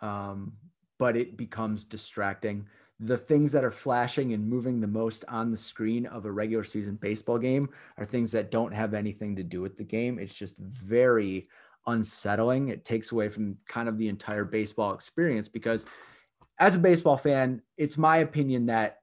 um, 0.00 0.52
but 0.98 1.16
it 1.16 1.36
becomes 1.36 1.84
distracting. 1.84 2.66
The 3.00 3.18
things 3.18 3.52
that 3.52 3.64
are 3.64 3.70
flashing 3.70 4.32
and 4.32 4.48
moving 4.48 4.80
the 4.80 4.86
most 4.86 5.24
on 5.28 5.50
the 5.50 5.56
screen 5.56 6.06
of 6.06 6.24
a 6.24 6.32
regular 6.32 6.64
season 6.64 6.94
baseball 6.94 7.38
game 7.38 7.68
are 7.98 8.04
things 8.04 8.30
that 8.32 8.50
don't 8.50 8.72
have 8.72 8.94
anything 8.94 9.34
to 9.36 9.42
do 9.42 9.60
with 9.60 9.76
the 9.76 9.84
game. 9.84 10.18
It's 10.18 10.34
just 10.34 10.56
very 10.58 11.48
unsettling. 11.86 12.68
It 12.68 12.84
takes 12.84 13.12
away 13.12 13.28
from 13.28 13.58
kind 13.68 13.88
of 13.88 13.98
the 13.98 14.08
entire 14.08 14.44
baseball 14.44 14.94
experience 14.94 15.48
because 15.48 15.86
as 16.58 16.76
a 16.76 16.80
baseball 16.80 17.16
fan, 17.16 17.62
it's 17.76 17.98
my 17.98 18.18
opinion 18.18 18.66
that 18.66 18.98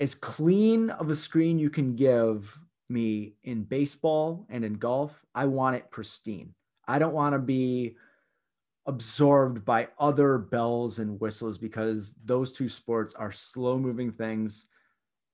as 0.00 0.14
clean 0.14 0.88
of 0.90 1.10
a 1.10 1.16
screen 1.16 1.58
you 1.58 1.68
can 1.68 1.94
give 1.94 2.58
me 2.88 3.34
in 3.42 3.64
baseball 3.64 4.46
and 4.48 4.64
in 4.64 4.74
golf, 4.74 5.24
I 5.34 5.44
want 5.44 5.76
it 5.76 5.90
pristine. 5.90 6.54
I 6.90 6.98
don't 6.98 7.14
want 7.14 7.34
to 7.34 7.38
be 7.38 7.96
absorbed 8.86 9.64
by 9.64 9.88
other 9.98 10.38
bells 10.38 10.98
and 10.98 11.20
whistles 11.20 11.56
because 11.56 12.16
those 12.24 12.50
two 12.50 12.68
sports 12.68 13.14
are 13.14 13.30
slow 13.30 13.78
moving 13.78 14.10
things. 14.10 14.66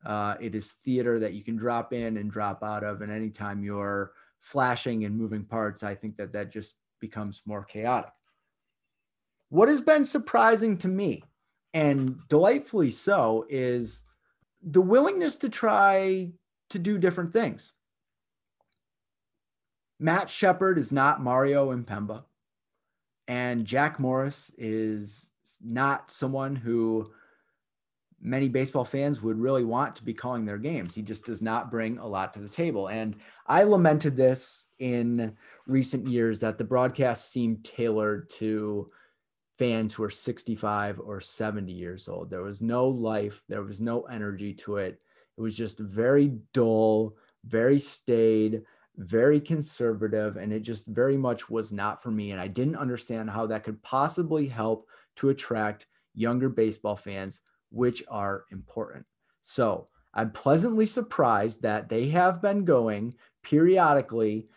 Uh, 0.05 0.35
it 0.39 0.55
is 0.55 0.73
theater 0.73 1.19
that 1.19 1.33
you 1.33 1.43
can 1.43 1.57
drop 1.57 1.95
in 1.95 2.19
and 2.19 2.31
drop 2.31 2.63
out 2.63 2.85
of, 2.85 3.01
and 3.01 3.11
anytime 3.11 3.65
you're 3.65 4.13
flashing 4.41 5.05
and 5.05 5.17
moving 5.17 5.45
parts, 5.45 5.83
I 5.83 5.95
think 5.95 6.19
that 6.19 6.33
that 6.35 6.53
just 6.53 6.75
becomes 7.01 7.41
more 7.47 7.65
chaotic. 7.65 8.13
What 9.49 9.71
has 9.71 9.81
been 9.81 10.05
surprising 10.05 10.77
to 10.79 10.89
me, 10.89 11.23
and 11.73 12.19
delightfully 12.29 12.91
so, 12.91 13.47
is 13.49 14.03
the 14.63 14.83
willingness 14.83 15.39
to 15.39 15.49
try 15.49 16.33
to 16.71 16.79
do 16.79 16.99
different 16.99 17.33
things. 17.33 17.73
Matt 19.99 20.31
Shepard 20.31 20.79
is 20.79 20.93
not 20.93 21.23
Mario 21.23 21.75
Impemba, 21.75 22.25
and 23.29 23.65
Jack 23.65 23.99
Morris 23.99 24.53
is 24.59 25.31
not 25.63 26.11
someone 26.13 26.55
who 26.55 27.11
many 28.21 28.49
baseball 28.49 28.85
fans 28.85 29.23
would 29.23 29.39
really 29.39 29.65
want 29.65 29.97
to 29.97 30.05
be 30.05 30.15
calling 30.15 30.45
their 30.45 30.59
games. 30.59 30.95
He 30.95 31.03
just 31.03 31.25
does 31.25 31.43
not 31.43 31.71
bring 31.71 31.99
a 31.99 32.07
lot 32.07 32.33
to 32.33 32.41
the 32.41 32.49
table. 32.49 32.89
And 32.89 33.17
I 33.47 33.63
lamented 33.63 34.17
this 34.17 34.67
in 34.79 35.37
recent 35.67 36.07
years 36.07 36.41
that 36.41 36.59
the 36.59 36.65
broadcast 36.65 37.31
seemed 37.31 37.65
tailored 37.65 38.31
to 38.31 38.89
fans 39.59 39.95
who 39.95 40.03
are 40.03 40.11
65 40.11 41.01
or 41.01 41.21
70 41.21 41.73
years 41.73 42.09
old. 42.09 42.31
There 42.31 42.43
was 42.43 42.61
no 42.61 42.89
life, 42.89 43.43
there 43.49 43.63
was 43.63 43.81
no 43.81 44.03
energy 44.03 44.55
to 44.55 44.79
it. 44.79 45.01
It 45.37 45.41
was 45.41 45.57
just 45.57 45.79
very 45.79 46.33
dull, 46.53 47.17
very 47.45 47.79
staid, 47.79 48.63
very 48.97 49.41
conservative, 49.41 50.37
and 50.37 50.53
it 50.53 50.61
just 50.61 50.87
very 50.87 51.17
much 51.17 51.51
was 51.51 51.73
not 51.73 52.03
for 52.03 52.11
me. 52.11 52.31
And 52.31 52.41
I 52.41 52.49
didn't 52.49 52.77
understand 52.77 53.31
how 53.31 53.47
that 53.47 53.65
could 53.65 53.83
possibly 53.83 54.47
help 54.49 54.89
to 55.17 55.29
attract 55.29 55.87
younger 56.15 56.49
baseball 56.49 56.97
fans 56.97 57.43
which 57.71 58.03
are 58.09 58.45
important. 58.51 59.05
So 59.43 59.89
I'm 60.15 60.31
pleasantly 60.31 60.87
surprised 60.87 61.63
that 61.63 61.89
they 61.89 62.09
have 62.09 62.41
been 62.41 62.65
going 62.65 63.15
periodically 63.43 64.49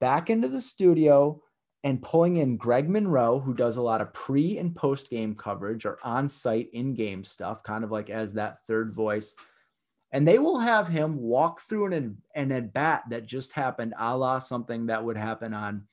back 0.00 0.30
into 0.30 0.48
the 0.48 0.60
studio 0.60 1.42
and 1.84 2.02
pulling 2.02 2.38
in 2.38 2.58
Craig 2.58 2.88
Monroe, 2.88 3.38
who 3.38 3.54
does 3.54 3.76
a 3.76 3.82
lot 3.82 4.00
of 4.00 4.12
pre 4.12 4.58
and 4.58 4.74
post 4.74 5.10
game 5.10 5.34
coverage 5.34 5.86
or 5.86 5.98
on 6.02 6.28
site 6.28 6.68
in 6.72 6.94
game 6.94 7.24
stuff, 7.24 7.62
kind 7.62 7.84
of 7.84 7.90
like 7.90 8.10
as 8.10 8.32
that 8.34 8.64
third 8.66 8.94
voice. 8.94 9.34
And 10.10 10.26
they 10.26 10.38
will 10.38 10.58
have 10.58 10.88
him 10.88 11.16
walk 11.16 11.60
through 11.60 11.92
an, 11.92 12.16
an 12.34 12.50
at 12.52 12.72
bat 12.72 13.04
that 13.10 13.26
just 13.26 13.52
happened, 13.52 13.94
a 13.98 14.16
la 14.16 14.38
something 14.38 14.86
that 14.86 15.04
would 15.04 15.18
happen 15.18 15.52
on 15.52 15.84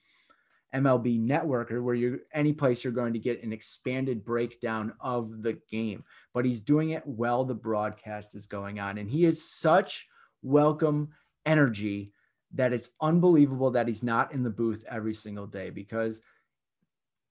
MLB 0.74 1.20
Network 1.20 1.72
or 1.72 1.82
where 1.84 1.96
you're 1.96 2.20
any 2.34 2.54
place 2.54 2.84
you're 2.84 2.94
going 2.94 3.14
to 3.14 3.20
get 3.20 3.44
an 3.44 3.54
expanded 3.54 4.24
breakdown 4.24 4.94
of 5.00 5.42
the 5.42 5.60
game. 5.70 6.04
But 6.34 6.46
he's 6.46 6.62
doing 6.62 6.92
it 6.92 7.06
while 7.06 7.44
the 7.44 7.56
broadcast 7.56 8.36
is 8.36 8.46
going 8.46 8.80
on. 8.80 8.98
And 8.98 9.10
he 9.10 9.26
is 9.26 9.50
such 9.50 10.08
welcome 10.44 11.10
energy 11.46 12.14
that 12.54 12.74
it's 12.74 12.90
unbelievable 13.02 13.72
that 13.72 13.88
he's 13.88 14.04
not 14.04 14.34
in 14.34 14.44
the 14.44 14.50
booth 14.50 14.86
every 14.90 15.14
single 15.14 15.48
day 15.48 15.70
because 15.70 16.22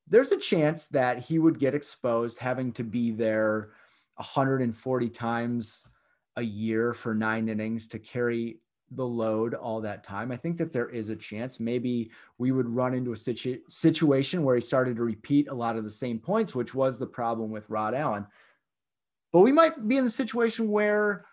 there's 0.07 0.33
a 0.33 0.39
chance 0.39 0.89
that 0.89 1.19
he 1.19 1.39
would 1.39 1.59
get 1.59 1.75
exposed 1.75 2.39
having 2.39 2.73
to 2.73 2.85
be 2.85 3.11
there 3.11 3.71
140 4.17 5.09
times 5.09 5.85
a 6.37 6.43
year 6.43 6.95
for 6.95 7.15
nine 7.15 7.49
innings 7.49 7.87
to 7.89 7.99
carry 7.99 8.59
the 8.91 9.07
load 9.07 9.55
all 9.55 9.81
that 9.81 10.05
time. 10.05 10.31
I 10.31 10.37
think 10.37 10.57
that 10.59 10.73
there 10.73 10.89
is 10.89 11.09
a 11.09 11.17
chance 11.17 11.59
maybe 11.59 12.11
we 12.39 12.53
would 12.53 12.69
run 12.69 12.95
into 12.95 13.13
a 13.13 13.17
situ- 13.17 13.61
situation 13.69 14.45
where 14.45 14.55
he 14.55 14.61
started 14.61 14.97
to 14.97 15.03
repeat 15.03 15.51
a 15.51 15.55
lot 15.55 15.77
of 15.77 15.85
the 15.85 15.91
same 15.91 16.19
points, 16.19 16.55
which 16.55 16.75
was 16.75 16.99
the 16.99 17.07
problem 17.07 17.51
with 17.51 17.69
Rod 17.71 17.95
Allen. 17.95 18.27
But 19.33 19.41
we 19.41 19.53
might 19.53 19.89
be 19.89 19.97
in 19.97 20.05
the 20.05 20.11
situation 20.11 20.71
where 20.71 21.25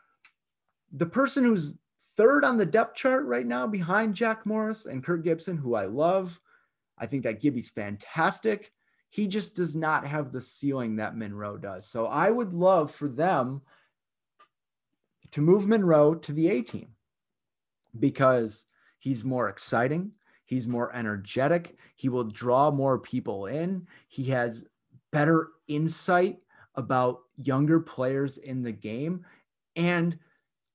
the 0.91 1.05
person 1.05 1.43
who's 1.43 1.75
third 2.17 2.43
on 2.43 2.57
the 2.57 2.65
depth 2.65 2.95
chart 2.95 3.25
right 3.25 3.45
now 3.45 3.67
behind 3.67 4.15
Jack 4.15 4.45
Morris 4.45 4.85
and 4.85 5.03
Kirk 5.03 5.23
Gibson, 5.23 5.57
who 5.57 5.75
I 5.75 5.85
love, 5.85 6.39
I 6.97 7.05
think 7.05 7.23
that 7.23 7.41
Gibby's 7.41 7.69
fantastic. 7.69 8.71
He 9.09 9.27
just 9.27 9.55
does 9.55 9.75
not 9.75 10.05
have 10.07 10.31
the 10.31 10.41
ceiling 10.41 10.95
that 10.95 11.17
Monroe 11.17 11.57
does. 11.57 11.87
So 11.87 12.07
I 12.07 12.31
would 12.31 12.53
love 12.53 12.91
for 12.91 13.07
them 13.07 13.61
to 15.31 15.41
move 15.41 15.67
Monroe 15.67 16.15
to 16.15 16.31
the 16.33 16.49
A 16.49 16.61
team 16.61 16.89
because 17.99 18.65
he's 18.99 19.23
more 19.23 19.49
exciting. 19.49 20.11
He's 20.45 20.67
more 20.67 20.93
energetic. 20.93 21.77
He 21.95 22.09
will 22.09 22.25
draw 22.25 22.71
more 22.71 22.99
people 22.99 23.45
in. 23.45 23.87
He 24.07 24.25
has 24.25 24.65
better 25.11 25.49
insight 25.67 26.39
about 26.75 27.21
younger 27.37 27.79
players 27.79 28.37
in 28.37 28.61
the 28.61 28.71
game. 28.71 29.25
And 29.75 30.17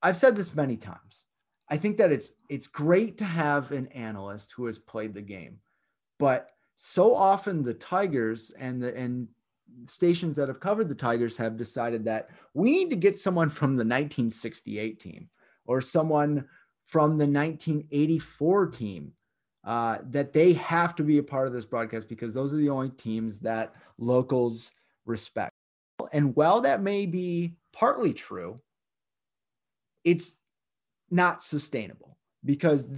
I've 0.02 0.16
said 0.16 0.36
this 0.36 0.54
many 0.54 0.76
times. 0.76 1.24
I 1.68 1.76
think 1.76 1.96
that 1.98 2.12
it's 2.12 2.32
it's 2.48 2.66
great 2.66 3.18
to 3.18 3.24
have 3.24 3.72
an 3.72 3.88
analyst 3.88 4.52
who 4.52 4.66
has 4.66 4.78
played 4.78 5.14
the 5.14 5.22
game. 5.22 5.58
But 6.18 6.52
so 6.76 7.14
often 7.14 7.62
the 7.62 7.74
Tigers 7.74 8.52
and 8.58 8.80
the 8.82 8.96
and 8.96 9.28
stations 9.86 10.36
that 10.36 10.48
have 10.48 10.60
covered 10.60 10.88
the 10.88 10.94
Tigers 10.94 11.36
have 11.36 11.56
decided 11.56 12.04
that 12.04 12.30
we 12.54 12.70
need 12.70 12.90
to 12.90 12.96
get 12.96 13.16
someone 13.16 13.48
from 13.48 13.70
the 13.70 13.84
1968 13.84 15.00
team 15.00 15.28
or 15.66 15.80
someone 15.80 16.46
from 16.86 17.16
the 17.16 17.26
1984 17.26 18.66
team 18.68 19.12
uh, 19.64 19.98
that 20.10 20.32
they 20.32 20.52
have 20.52 20.94
to 20.94 21.02
be 21.02 21.18
a 21.18 21.22
part 21.22 21.46
of 21.46 21.52
this 21.52 21.64
broadcast 21.64 22.08
because 22.08 22.32
those 22.32 22.54
are 22.54 22.58
the 22.58 22.70
only 22.70 22.90
teams 22.90 23.40
that 23.40 23.74
locals 23.98 24.72
respect. 25.04 25.52
And 26.12 26.36
while 26.36 26.60
that 26.60 26.82
may 26.82 27.06
be 27.06 27.56
partly 27.72 28.14
true, 28.14 28.58
it's 30.04 30.36
not 31.10 31.42
sustainable 31.42 32.16
because 32.44 32.88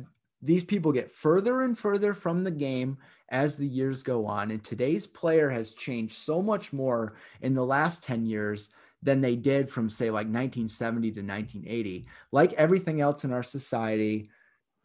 these 0.43 0.65
people 0.65 0.93
get 0.93 1.11
further 1.11 1.63
and 1.63 1.77
further 1.77 2.15
from 2.15 2.45
the 2.45 2.51
game 2.51 2.99
as 3.31 3.57
the 3.57 3.67
years 3.67 4.03
go 4.03 4.27
on. 4.27 4.51
And 4.51 4.63
today's 4.63 5.07
player 5.07 5.51
has 5.51 5.75
changed 5.75 6.17
so 6.17 6.41
much 6.41 6.73
more 6.73 7.17
in 7.41 7.55
the 7.55 7.65
last 7.65 8.05
10 8.05 8.27
years 8.27 8.71
than 9.03 9.21
they 9.21 9.37
did 9.37 9.69
from, 9.69 9.91
say, 9.91 10.07
like 10.07 10.27
1970 10.27 11.13
to 11.13 11.21
1980. 11.21 12.07
Like 12.33 12.53
everything 12.55 13.01
else 13.01 13.25
in 13.25 13.33
our 13.33 13.43
society, 13.43 14.31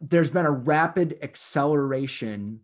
there's 0.00 0.30
been 0.30 0.46
a 0.46 0.50
rapid 0.50 1.18
acceleration 1.22 2.60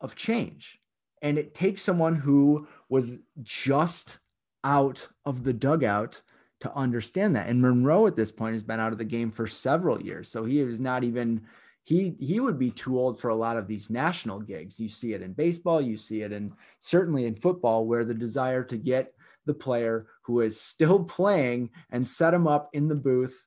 of 0.00 0.14
change. 0.14 0.78
And 1.22 1.38
it 1.38 1.54
takes 1.54 1.82
someone 1.82 2.16
who 2.16 2.68
was 2.88 3.18
just 3.42 4.18
out 4.62 5.08
of 5.24 5.44
the 5.44 5.52
dugout 5.52 6.22
to 6.60 6.74
understand 6.74 7.36
that. 7.36 7.48
And 7.48 7.60
Monroe 7.60 8.06
at 8.06 8.16
this 8.16 8.32
point 8.32 8.54
has 8.54 8.62
been 8.62 8.80
out 8.80 8.92
of 8.92 8.98
the 8.98 9.04
game 9.04 9.30
for 9.30 9.46
several 9.46 10.00
years. 10.02 10.30
So 10.30 10.44
he 10.44 10.60
is 10.60 10.80
not 10.80 11.04
even 11.04 11.42
he 11.84 12.16
he 12.18 12.40
would 12.40 12.58
be 12.58 12.70
too 12.70 12.98
old 12.98 13.20
for 13.20 13.28
a 13.28 13.36
lot 13.36 13.58
of 13.58 13.68
these 13.68 13.90
national 13.90 14.40
gigs. 14.40 14.80
You 14.80 14.88
see 14.88 15.12
it 15.12 15.22
in 15.22 15.34
baseball, 15.34 15.80
you 15.80 15.96
see 15.96 16.22
it 16.22 16.32
in 16.32 16.52
certainly 16.80 17.26
in 17.26 17.34
football, 17.34 17.86
where 17.86 18.04
the 18.04 18.14
desire 18.14 18.64
to 18.64 18.76
get 18.76 19.12
the 19.44 19.54
player 19.54 20.06
who 20.22 20.40
is 20.40 20.58
still 20.60 21.04
playing 21.04 21.70
and 21.90 22.06
set 22.08 22.34
him 22.34 22.46
up 22.46 22.70
in 22.72 22.88
the 22.88 22.94
booth 22.94 23.46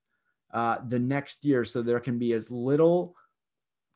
uh, 0.54 0.78
the 0.88 1.00
next 1.00 1.44
year, 1.44 1.66
so 1.66 1.82
there 1.82 2.00
can 2.00 2.20
be 2.20 2.34
as 2.34 2.52
little 2.52 3.16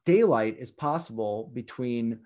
daylight 0.06 0.58
as 0.60 0.72
possible 0.72 1.52
between 1.54 2.20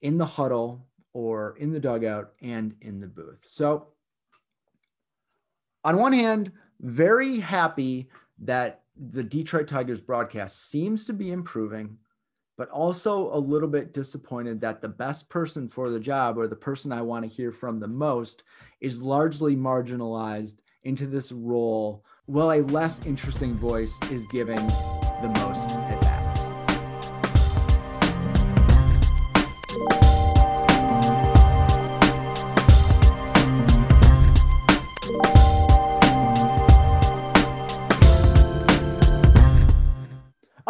in 0.00 0.18
the 0.18 0.24
huddle 0.24 0.86
or 1.12 1.56
in 1.58 1.72
the 1.72 1.80
dugout 1.80 2.32
and 2.40 2.74
in 2.80 3.00
the 3.00 3.06
booth. 3.08 3.42
So, 3.46 3.88
on 5.84 5.96
one 5.98 6.12
hand, 6.12 6.52
very 6.80 7.40
happy 7.40 8.08
that 8.42 8.81
the 8.96 9.22
Detroit 9.22 9.68
Tigers 9.68 10.00
broadcast 10.00 10.70
seems 10.70 11.04
to 11.06 11.12
be 11.12 11.32
improving, 11.32 11.98
but 12.56 12.68
also 12.70 13.34
a 13.34 13.38
little 13.38 13.68
bit 13.68 13.92
disappointed 13.92 14.60
that 14.60 14.80
the 14.80 14.88
best 14.88 15.28
person 15.28 15.68
for 15.68 15.90
the 15.90 16.00
job 16.00 16.36
or 16.38 16.46
the 16.46 16.56
person 16.56 16.92
I 16.92 17.02
want 17.02 17.24
to 17.24 17.30
hear 17.30 17.52
from 17.52 17.78
the 17.78 17.88
most 17.88 18.44
is 18.80 19.02
largely 19.02 19.56
marginalized 19.56 20.60
into 20.84 21.06
this 21.06 21.32
role 21.32 22.04
while 22.26 22.52
a 22.52 22.62
less 22.62 23.04
interesting 23.06 23.54
voice 23.54 23.98
is 24.10 24.26
giving 24.26 24.68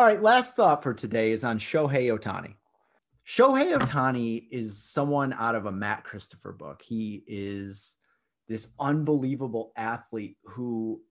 All 0.03 0.09
right, 0.09 0.21
last 0.21 0.57
thought 0.57 0.83
for 0.83 0.93
today 0.93 1.31
is 1.31 1.45
on 1.45 1.61
Shohei 1.61 2.11
Ohtani. 2.11 2.57
Shohei 3.25 3.79
Ohtani 3.79 4.49
is 4.51 4.83
someone 4.83 5.33
out 5.33 5.55
of 5.55 5.67
a 5.67 5.71
Matt 5.71 6.03
Christopher 6.03 6.51
book. 6.51 6.83
He 6.83 7.23
is 7.29 7.95
this 8.49 8.67
unbelievable 8.81 9.71
athlete 9.77 10.39
who, 10.43 11.03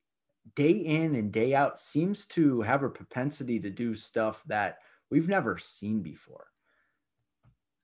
day 0.58 0.72
in 0.72 1.16
and 1.16 1.32
day 1.32 1.56
out, 1.56 1.80
seems 1.80 2.26
to 2.26 2.60
have 2.64 2.84
a 2.84 2.90
propensity 2.90 3.62
to 3.62 3.70
do 3.70 3.96
stuff 3.96 4.44
that 4.48 4.80
we've 5.10 5.30
never 5.30 5.58
seen 5.58 6.02
before. 6.02 6.48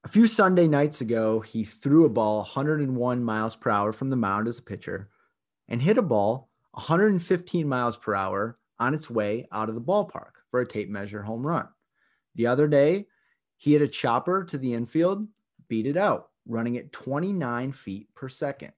A 0.04 0.10
few 0.10 0.28
Sunday 0.28 0.68
nights 0.68 1.00
ago, 1.00 1.40
he 1.40 1.64
threw 1.64 2.04
a 2.04 2.10
ball 2.10 2.40
101 2.40 3.24
miles 3.24 3.56
per 3.56 3.70
hour 3.70 3.94
from 3.94 4.10
the 4.10 4.18
mound 4.18 4.50
as 4.50 4.60
a 4.60 4.62
pitcher 4.62 5.10
and 5.70 5.82
hit 5.82 5.98
a 5.98 6.02
ball 6.02 6.50
115 6.72 7.66
miles 7.66 7.96
per 7.96 8.14
hour 8.14 8.58
on 8.78 8.94
its 8.94 9.10
way 9.10 9.48
out 9.54 9.70
of 9.70 9.76
the 9.76 9.80
ballpark 9.80 10.32
for 10.50 10.62
a 10.62 10.68
tape 10.68 10.90
measure 10.90 11.22
home 11.22 11.46
run. 11.46 11.68
The 12.36 12.48
other 12.48 12.68
day, 12.68 13.08
he 13.58 13.74
hit 13.74 13.82
a 13.82 13.88
chopper 13.88 14.44
to 14.46 14.58
the 14.58 14.74
infield, 14.74 15.28
beat 15.68 15.88
it 15.88 15.98
out, 15.98 16.30
running 16.48 16.78
at 16.78 16.92
29 16.92 17.72
feet 17.72 18.14
per 18.16 18.30
second. 18.30 18.74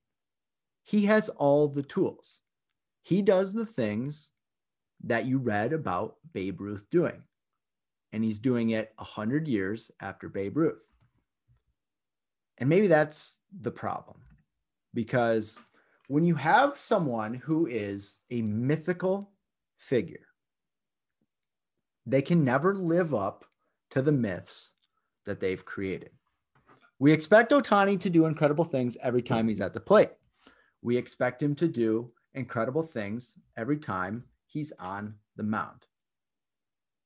He 0.84 1.06
has 1.06 1.30
all 1.30 1.68
the 1.68 1.84
tools. 1.84 2.42
He 3.02 3.22
does 3.22 3.54
the 3.54 3.66
things 3.66 4.32
that 5.04 5.26
you 5.26 5.38
read 5.38 5.74
about 5.74 6.16
Babe 6.34 6.62
Ruth 6.62 6.86
doing. 6.90 7.22
And 8.12 8.24
he's 8.24 8.40
doing 8.40 8.72
it 8.72 8.92
100 8.98 9.48
years 9.48 9.92
after 10.00 10.30
Babe 10.30 10.58
Ruth. 10.58 10.82
And 12.58 12.70
maybe 12.70 12.88
that's 12.88 13.38
the 13.62 13.72
problem 13.72 14.18
because 14.94 15.58
when 16.08 16.24
you 16.24 16.36
have 16.36 16.78
someone 16.78 17.34
who 17.36 17.68
is 17.68 18.18
a 18.32 18.42
mythical 18.42 19.32
figure, 19.78 20.29
they 22.12 22.22
can 22.22 22.44
never 22.44 22.76
live 22.76 23.14
up 23.14 23.46
to 23.92 24.02
the 24.02 24.12
myths 24.12 24.72
that 25.26 25.40
they've 25.40 25.64
created. 25.64 26.12
We 26.98 27.12
expect 27.12 27.52
Ohtani 27.52 28.00
to 28.02 28.10
do 28.10 28.26
incredible 28.26 28.66
things 28.66 28.98
every 29.02 29.22
time 29.22 29.48
he's 29.48 29.62
at 29.62 29.74
the 29.74 29.80
plate. 29.80 30.12
We 30.82 30.98
expect 30.98 31.42
him 31.42 31.56
to 31.56 31.68
do 31.68 32.12
incredible 32.34 32.84
things 32.84 33.38
every 33.58 33.78
time 33.78 34.24
he's 34.48 34.74
on 34.80 35.16
the 35.36 35.44
mound. 35.44 35.86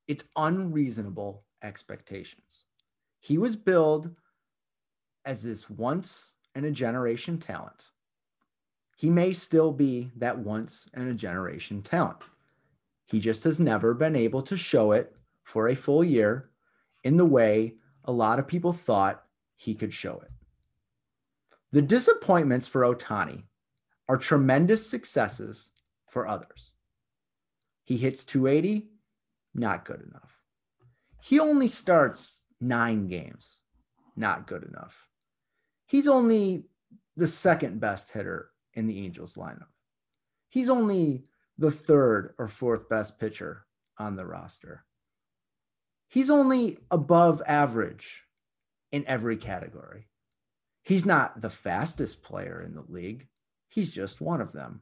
It's 0.08 0.26
unreasonable 0.36 1.44
expectations. 1.64 2.66
He 3.20 3.38
was 3.38 3.56
billed 3.56 4.10
as 5.26 5.44
this 5.44 5.70
once 5.70 6.36
in 6.56 6.66
a 6.66 6.72
generation 6.72 7.38
talent. 7.38 7.88
He 8.98 9.10
may 9.10 9.34
still 9.34 9.72
be 9.72 10.12
that 10.18 10.38
once 10.38 10.88
in 10.94 11.08
a 11.08 11.14
generation 11.14 11.82
talent. 11.82 12.22
He 13.14 13.20
just 13.20 13.44
has 13.44 13.60
never 13.60 13.94
been 13.94 14.16
able 14.16 14.42
to 14.42 14.58
show 14.58 14.92
it 14.92 15.20
for 15.44 15.68
a 15.68 15.76
full 15.76 16.04
year 16.04 16.50
in 17.04 17.16
the 17.16 17.28
way 17.28 17.76
a 18.06 18.12
lot 18.12 18.40
of 18.40 18.48
people 18.48 18.74
thought 18.74 19.24
he 19.56 19.76
could 19.76 19.94
show 19.94 20.20
it. 20.22 20.32
The 21.72 21.84
disappointments 21.84 22.68
for 22.68 22.82
Ohtani 22.82 23.44
are 24.10 24.18
tremendous 24.18 24.90
successes 24.90 25.70
for 26.10 26.28
others. 26.28 26.72
He 27.84 27.98
hits 27.98 28.26
280, 28.26 28.90
not 29.54 29.86
good 29.86 30.02
enough. 30.02 30.42
He 31.22 31.40
only 31.40 31.68
starts 31.68 32.42
nine 32.60 33.10
games, 33.10 33.60
not 34.16 34.48
good 34.48 34.64
enough. 34.64 35.08
He's 35.86 36.08
only 36.08 36.64
the 37.16 37.28
second 37.28 37.80
best 37.80 38.12
hitter 38.12 38.50
in 38.74 38.88
the 38.88 39.06
Angels 39.06 39.36
lineup. 39.36 39.70
He's 40.50 40.70
only 40.70 41.26
the 41.58 41.72
third 41.72 42.34
or 42.38 42.48
fourth 42.48 42.90
best 42.90 43.20
pitcher 43.20 43.66
on 43.98 44.16
the 44.16 44.26
roster. 44.26 44.86
He's 46.08 46.30
only 46.30 46.78
above 46.92 47.42
average 47.48 48.24
in 48.92 49.06
every 49.08 49.38
category. 49.38 50.08
He's 50.84 51.06
not 51.06 51.42
the 51.42 51.50
fastest 51.50 52.22
player 52.24 52.62
in 52.62 52.76
the 52.76 52.86
league. 52.88 53.28
He's 53.70 53.94
just 53.94 54.22
one 54.22 54.42
of 54.42 54.52
them. 54.52 54.82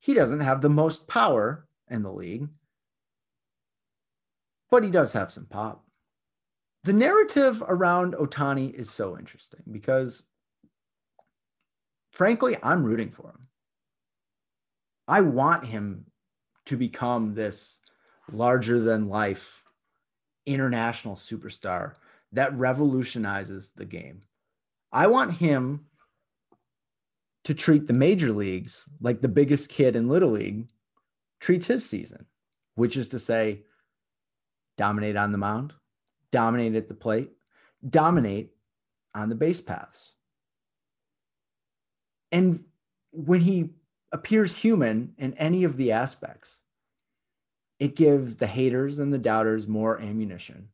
He 0.00 0.14
doesn't 0.14 0.40
have 0.40 0.60
the 0.60 0.68
most 0.68 1.06
power 1.06 1.68
in 1.88 2.02
the 2.02 2.12
league, 2.12 2.48
but 4.70 4.82
he 4.82 4.90
does 4.90 5.12
have 5.12 5.30
some 5.30 5.46
pop. 5.46 5.84
The 6.84 6.92
narrative 6.92 7.62
around 7.68 8.14
Ohtani 8.14 8.74
is 8.74 8.90
so 8.90 9.16
interesting 9.16 9.62
because, 9.70 10.24
frankly, 12.10 12.56
I'm 12.60 12.82
rooting 12.82 13.10
for 13.10 13.28
him. 13.28 13.46
I 15.06 15.20
want 15.20 15.66
him 15.66 16.06
to 16.66 16.76
become 16.76 17.34
this 17.34 17.80
larger 18.30 18.80
than 18.80 19.08
life 19.08 19.62
international 20.46 21.16
superstar 21.16 21.94
that 22.32 22.56
revolutionizes 22.56 23.70
the 23.76 23.84
game. 23.84 24.22
I 24.90 25.06
want 25.06 25.32
him 25.32 25.86
to 27.44 27.54
treat 27.54 27.86
the 27.86 27.92
major 27.92 28.32
leagues 28.32 28.84
like 29.00 29.20
the 29.20 29.28
biggest 29.28 29.68
kid 29.68 29.96
in 29.96 30.08
Little 30.08 30.30
League 30.30 30.68
treats 31.40 31.66
his 31.66 31.88
season, 31.88 32.26
which 32.74 32.96
is 32.96 33.08
to 33.10 33.18
say, 33.18 33.62
dominate 34.78 35.16
on 35.16 35.32
the 35.32 35.38
mound, 35.38 35.74
dominate 36.30 36.76
at 36.76 36.88
the 36.88 36.94
plate, 36.94 37.30
dominate 37.88 38.52
on 39.14 39.28
the 39.28 39.34
base 39.34 39.60
paths. 39.60 40.12
And 42.30 42.64
when 43.12 43.40
he 43.40 43.70
appears 44.12 44.56
human 44.56 45.14
in 45.18 45.34
any 45.34 45.64
of 45.64 45.76
the 45.76 45.92
aspects, 45.92 46.62
it 47.78 47.96
gives 47.96 48.36
the 48.36 48.46
haters 48.46 48.98
and 48.98 49.12
the 49.12 49.18
doubters 49.18 49.66
more 49.66 49.98
ammunition 49.98 50.68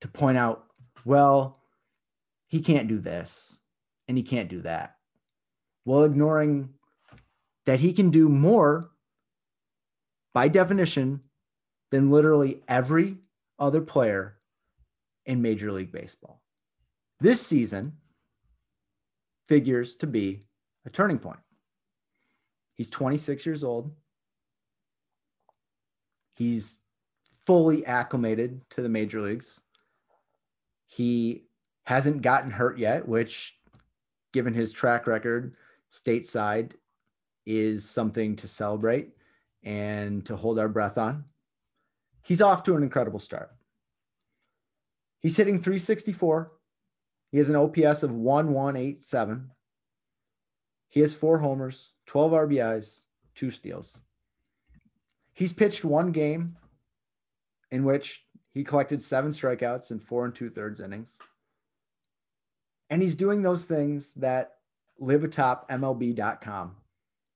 to 0.00 0.08
point 0.08 0.38
out, 0.38 0.64
well, 1.04 1.60
he 2.46 2.60
can't 2.60 2.88
do 2.88 2.98
this 2.98 3.58
and 4.08 4.16
he 4.16 4.22
can't 4.22 4.48
do 4.48 4.62
that. 4.62 4.96
While 5.84 6.04
ignoring 6.04 6.70
that 7.66 7.80
he 7.80 7.92
can 7.92 8.10
do 8.10 8.28
more 8.28 8.90
by 10.32 10.48
definition 10.48 11.20
than 11.90 12.10
literally 12.10 12.62
every 12.66 13.18
other 13.58 13.80
player 13.80 14.38
in 15.26 15.42
Major 15.42 15.70
League 15.70 15.92
Baseball. 15.92 16.42
This 17.20 17.44
season 17.44 17.92
figures 19.46 19.96
to 19.96 20.06
be 20.06 20.46
a 20.84 20.90
turning 20.90 21.18
point. 21.18 21.38
He's 22.74 22.90
26 22.90 23.46
years 23.46 23.64
old. 23.64 23.92
He's 26.34 26.78
fully 27.46 27.84
acclimated 27.86 28.62
to 28.70 28.82
the 28.82 28.88
major 28.88 29.20
leagues. 29.20 29.60
He 30.86 31.44
hasn't 31.84 32.22
gotten 32.22 32.50
hurt 32.50 32.78
yet, 32.78 33.06
which, 33.06 33.58
given 34.32 34.54
his 34.54 34.72
track 34.72 35.06
record 35.06 35.54
stateside, 35.90 36.72
is 37.44 37.88
something 37.88 38.36
to 38.36 38.48
celebrate 38.48 39.10
and 39.62 40.24
to 40.26 40.36
hold 40.36 40.58
our 40.58 40.68
breath 40.68 40.98
on. 40.98 41.24
He's 42.22 42.42
off 42.42 42.62
to 42.64 42.76
an 42.76 42.82
incredible 42.82 43.18
start. 43.18 43.50
He's 45.20 45.36
hitting 45.36 45.58
364. 45.58 46.52
He 47.30 47.38
has 47.38 47.48
an 47.48 47.56
OPS 47.56 48.02
of 48.02 48.12
1187. 48.12 49.50
He 50.88 51.00
has 51.00 51.14
four 51.14 51.38
homers, 51.38 51.92
12 52.12 52.32
RBIs, 52.32 53.04
two 53.34 53.48
steals. 53.48 53.98
He's 55.32 55.54
pitched 55.54 55.82
one 55.82 56.12
game 56.12 56.58
in 57.70 57.84
which 57.84 58.26
he 58.52 58.64
collected 58.64 59.00
seven 59.00 59.30
strikeouts 59.30 59.90
in 59.90 59.98
four 59.98 60.26
and 60.26 60.34
two 60.34 60.50
thirds 60.50 60.78
innings. 60.78 61.16
And 62.90 63.00
he's 63.00 63.16
doing 63.16 63.40
those 63.40 63.64
things 63.64 64.12
that 64.16 64.56
live 64.98 65.24
atop 65.24 65.70
MLB.com 65.70 66.76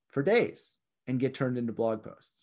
for 0.08 0.22
days 0.22 0.76
and 1.06 1.18
get 1.18 1.32
turned 1.32 1.56
into 1.56 1.72
blog 1.72 2.02
posts. 2.02 2.42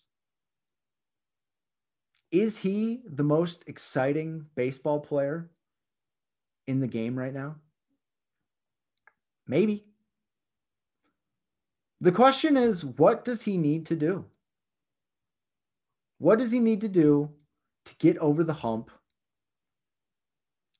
Is 2.32 2.58
he 2.58 3.02
the 3.06 3.22
most 3.22 3.62
exciting 3.68 4.46
baseball 4.56 4.98
player 4.98 5.52
in 6.66 6.80
the 6.80 6.88
game 6.88 7.16
right 7.16 7.32
now? 7.32 7.54
Maybe. 9.46 9.84
The 12.00 12.12
question 12.12 12.56
is 12.56 12.84
what 12.84 13.24
does 13.24 13.42
he 13.42 13.56
need 13.56 13.86
to 13.86 13.96
do? 13.96 14.24
What 16.18 16.38
does 16.38 16.50
he 16.50 16.60
need 16.60 16.80
to 16.82 16.88
do 16.88 17.30
to 17.84 17.94
get 17.96 18.18
over 18.18 18.44
the 18.44 18.52
hump 18.52 18.90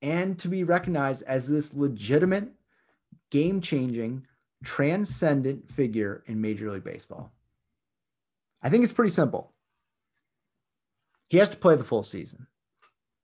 and 0.01 0.39
to 0.39 0.49
be 0.49 0.65
recognized 0.65 1.23
as 1.27 1.49
this 1.49 1.75
legitimate, 1.75 2.49
game 3.31 3.61
changing, 3.61 4.27
transcendent 4.65 5.69
figure 5.69 6.25
in 6.27 6.41
Major 6.41 6.71
League 6.71 6.85
Baseball? 6.85 7.33
I 8.63 8.71
think 8.71 8.85
it's 8.85 8.93
pretty 8.93 9.13
simple. 9.13 9.53
He 11.29 11.39
has 11.39 11.51
to 11.51 11.57
play 11.57 11.77
the 11.77 11.85
full 11.85 12.03
season. 12.03 12.47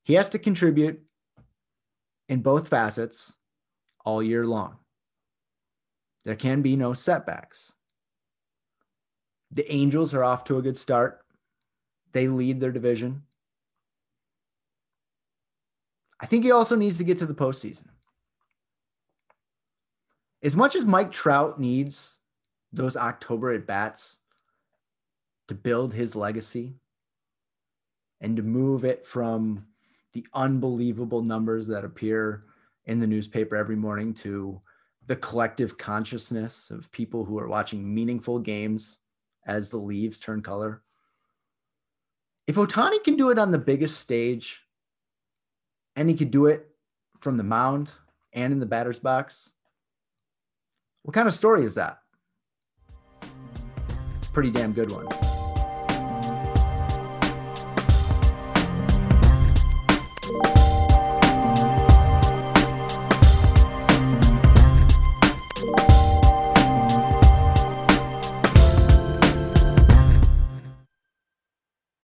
He 0.03 0.14
has 0.14 0.31
to 0.31 0.38
contribute 0.38 1.03
in 2.29 2.42
both 2.42 2.68
facets 2.68 3.35
all 4.05 4.22
year 4.22 4.46
long. 4.46 4.76
There 6.24 6.37
can 6.37 6.62
be 6.62 6.76
no 6.76 6.92
setbacks. 6.92 7.72
The 9.51 9.71
Angels 9.73 10.15
are 10.15 10.25
off 10.25 10.45
to 10.45 10.59
a 10.59 10.63
good 10.63 10.77
start. 10.77 11.25
They 12.13 12.29
lead 12.29 12.61
their 12.61 12.73
division. 12.73 13.23
I 16.21 16.27
think 16.27 16.45
he 16.45 16.53
also 16.53 16.77
needs 16.77 16.99
to 16.99 17.05
get 17.05 17.19
to 17.19 17.27
the 17.27 17.35
postseason. 17.35 17.87
As 20.43 20.57
much 20.57 20.77
as 20.77 20.85
Mike 20.85 21.13
Trout 21.13 21.61
needs 21.61 22.17
those 22.73 22.97
October 22.97 23.53
at 23.53 23.67
bats 23.67 24.19
to 25.49 25.55
build 25.55 25.93
his 25.93 26.15
legacy, 26.15 26.77
and 28.21 28.37
to 28.37 28.43
move 28.43 28.85
it 28.85 29.05
from 29.05 29.67
the 30.13 30.27
unbelievable 30.35 31.23
numbers 31.23 31.67
that 31.67 31.85
appear 31.85 32.43
in 32.87 33.01
the 33.01 33.07
newspaper 33.07 33.57
every 33.57 33.77
morning 33.77 34.13
to 34.13 34.61
the 35.07 35.17
collective 35.17 35.79
consciousness 35.79 36.71
of 36.71 36.93
people 36.93 37.25
who 37.25 37.39
are 37.39 37.49
watching 37.49 37.95
meaningful 37.95 38.39
games 38.39 38.99
as 39.51 39.69
the 39.69 39.77
leaves 39.77 40.21
turn 40.21 40.43
color. 40.43 40.81
If 42.47 42.55
Ohtani 42.55 43.03
can 43.03 43.17
do 43.17 43.31
it 43.31 43.39
on 43.39 43.51
the 43.51 43.59
biggest 43.59 43.99
stage 43.99 44.61
and 45.97 46.09
he 46.09 46.15
could 46.15 46.31
do 46.31 46.47
it 46.47 46.69
from 47.21 47.37
the 47.37 47.43
mound 47.43 47.91
and 48.33 48.53
in 48.53 48.61
the 48.61 48.67
batter's 48.67 49.01
box, 49.01 49.51
what 51.03 51.15
kind 51.15 51.27
of 51.27 51.35
story 51.35 51.65
is 51.65 51.75
that? 51.75 51.99
Pretty 54.33 54.53
damn 54.53 54.73
good 54.73 54.93
one. 54.93 55.30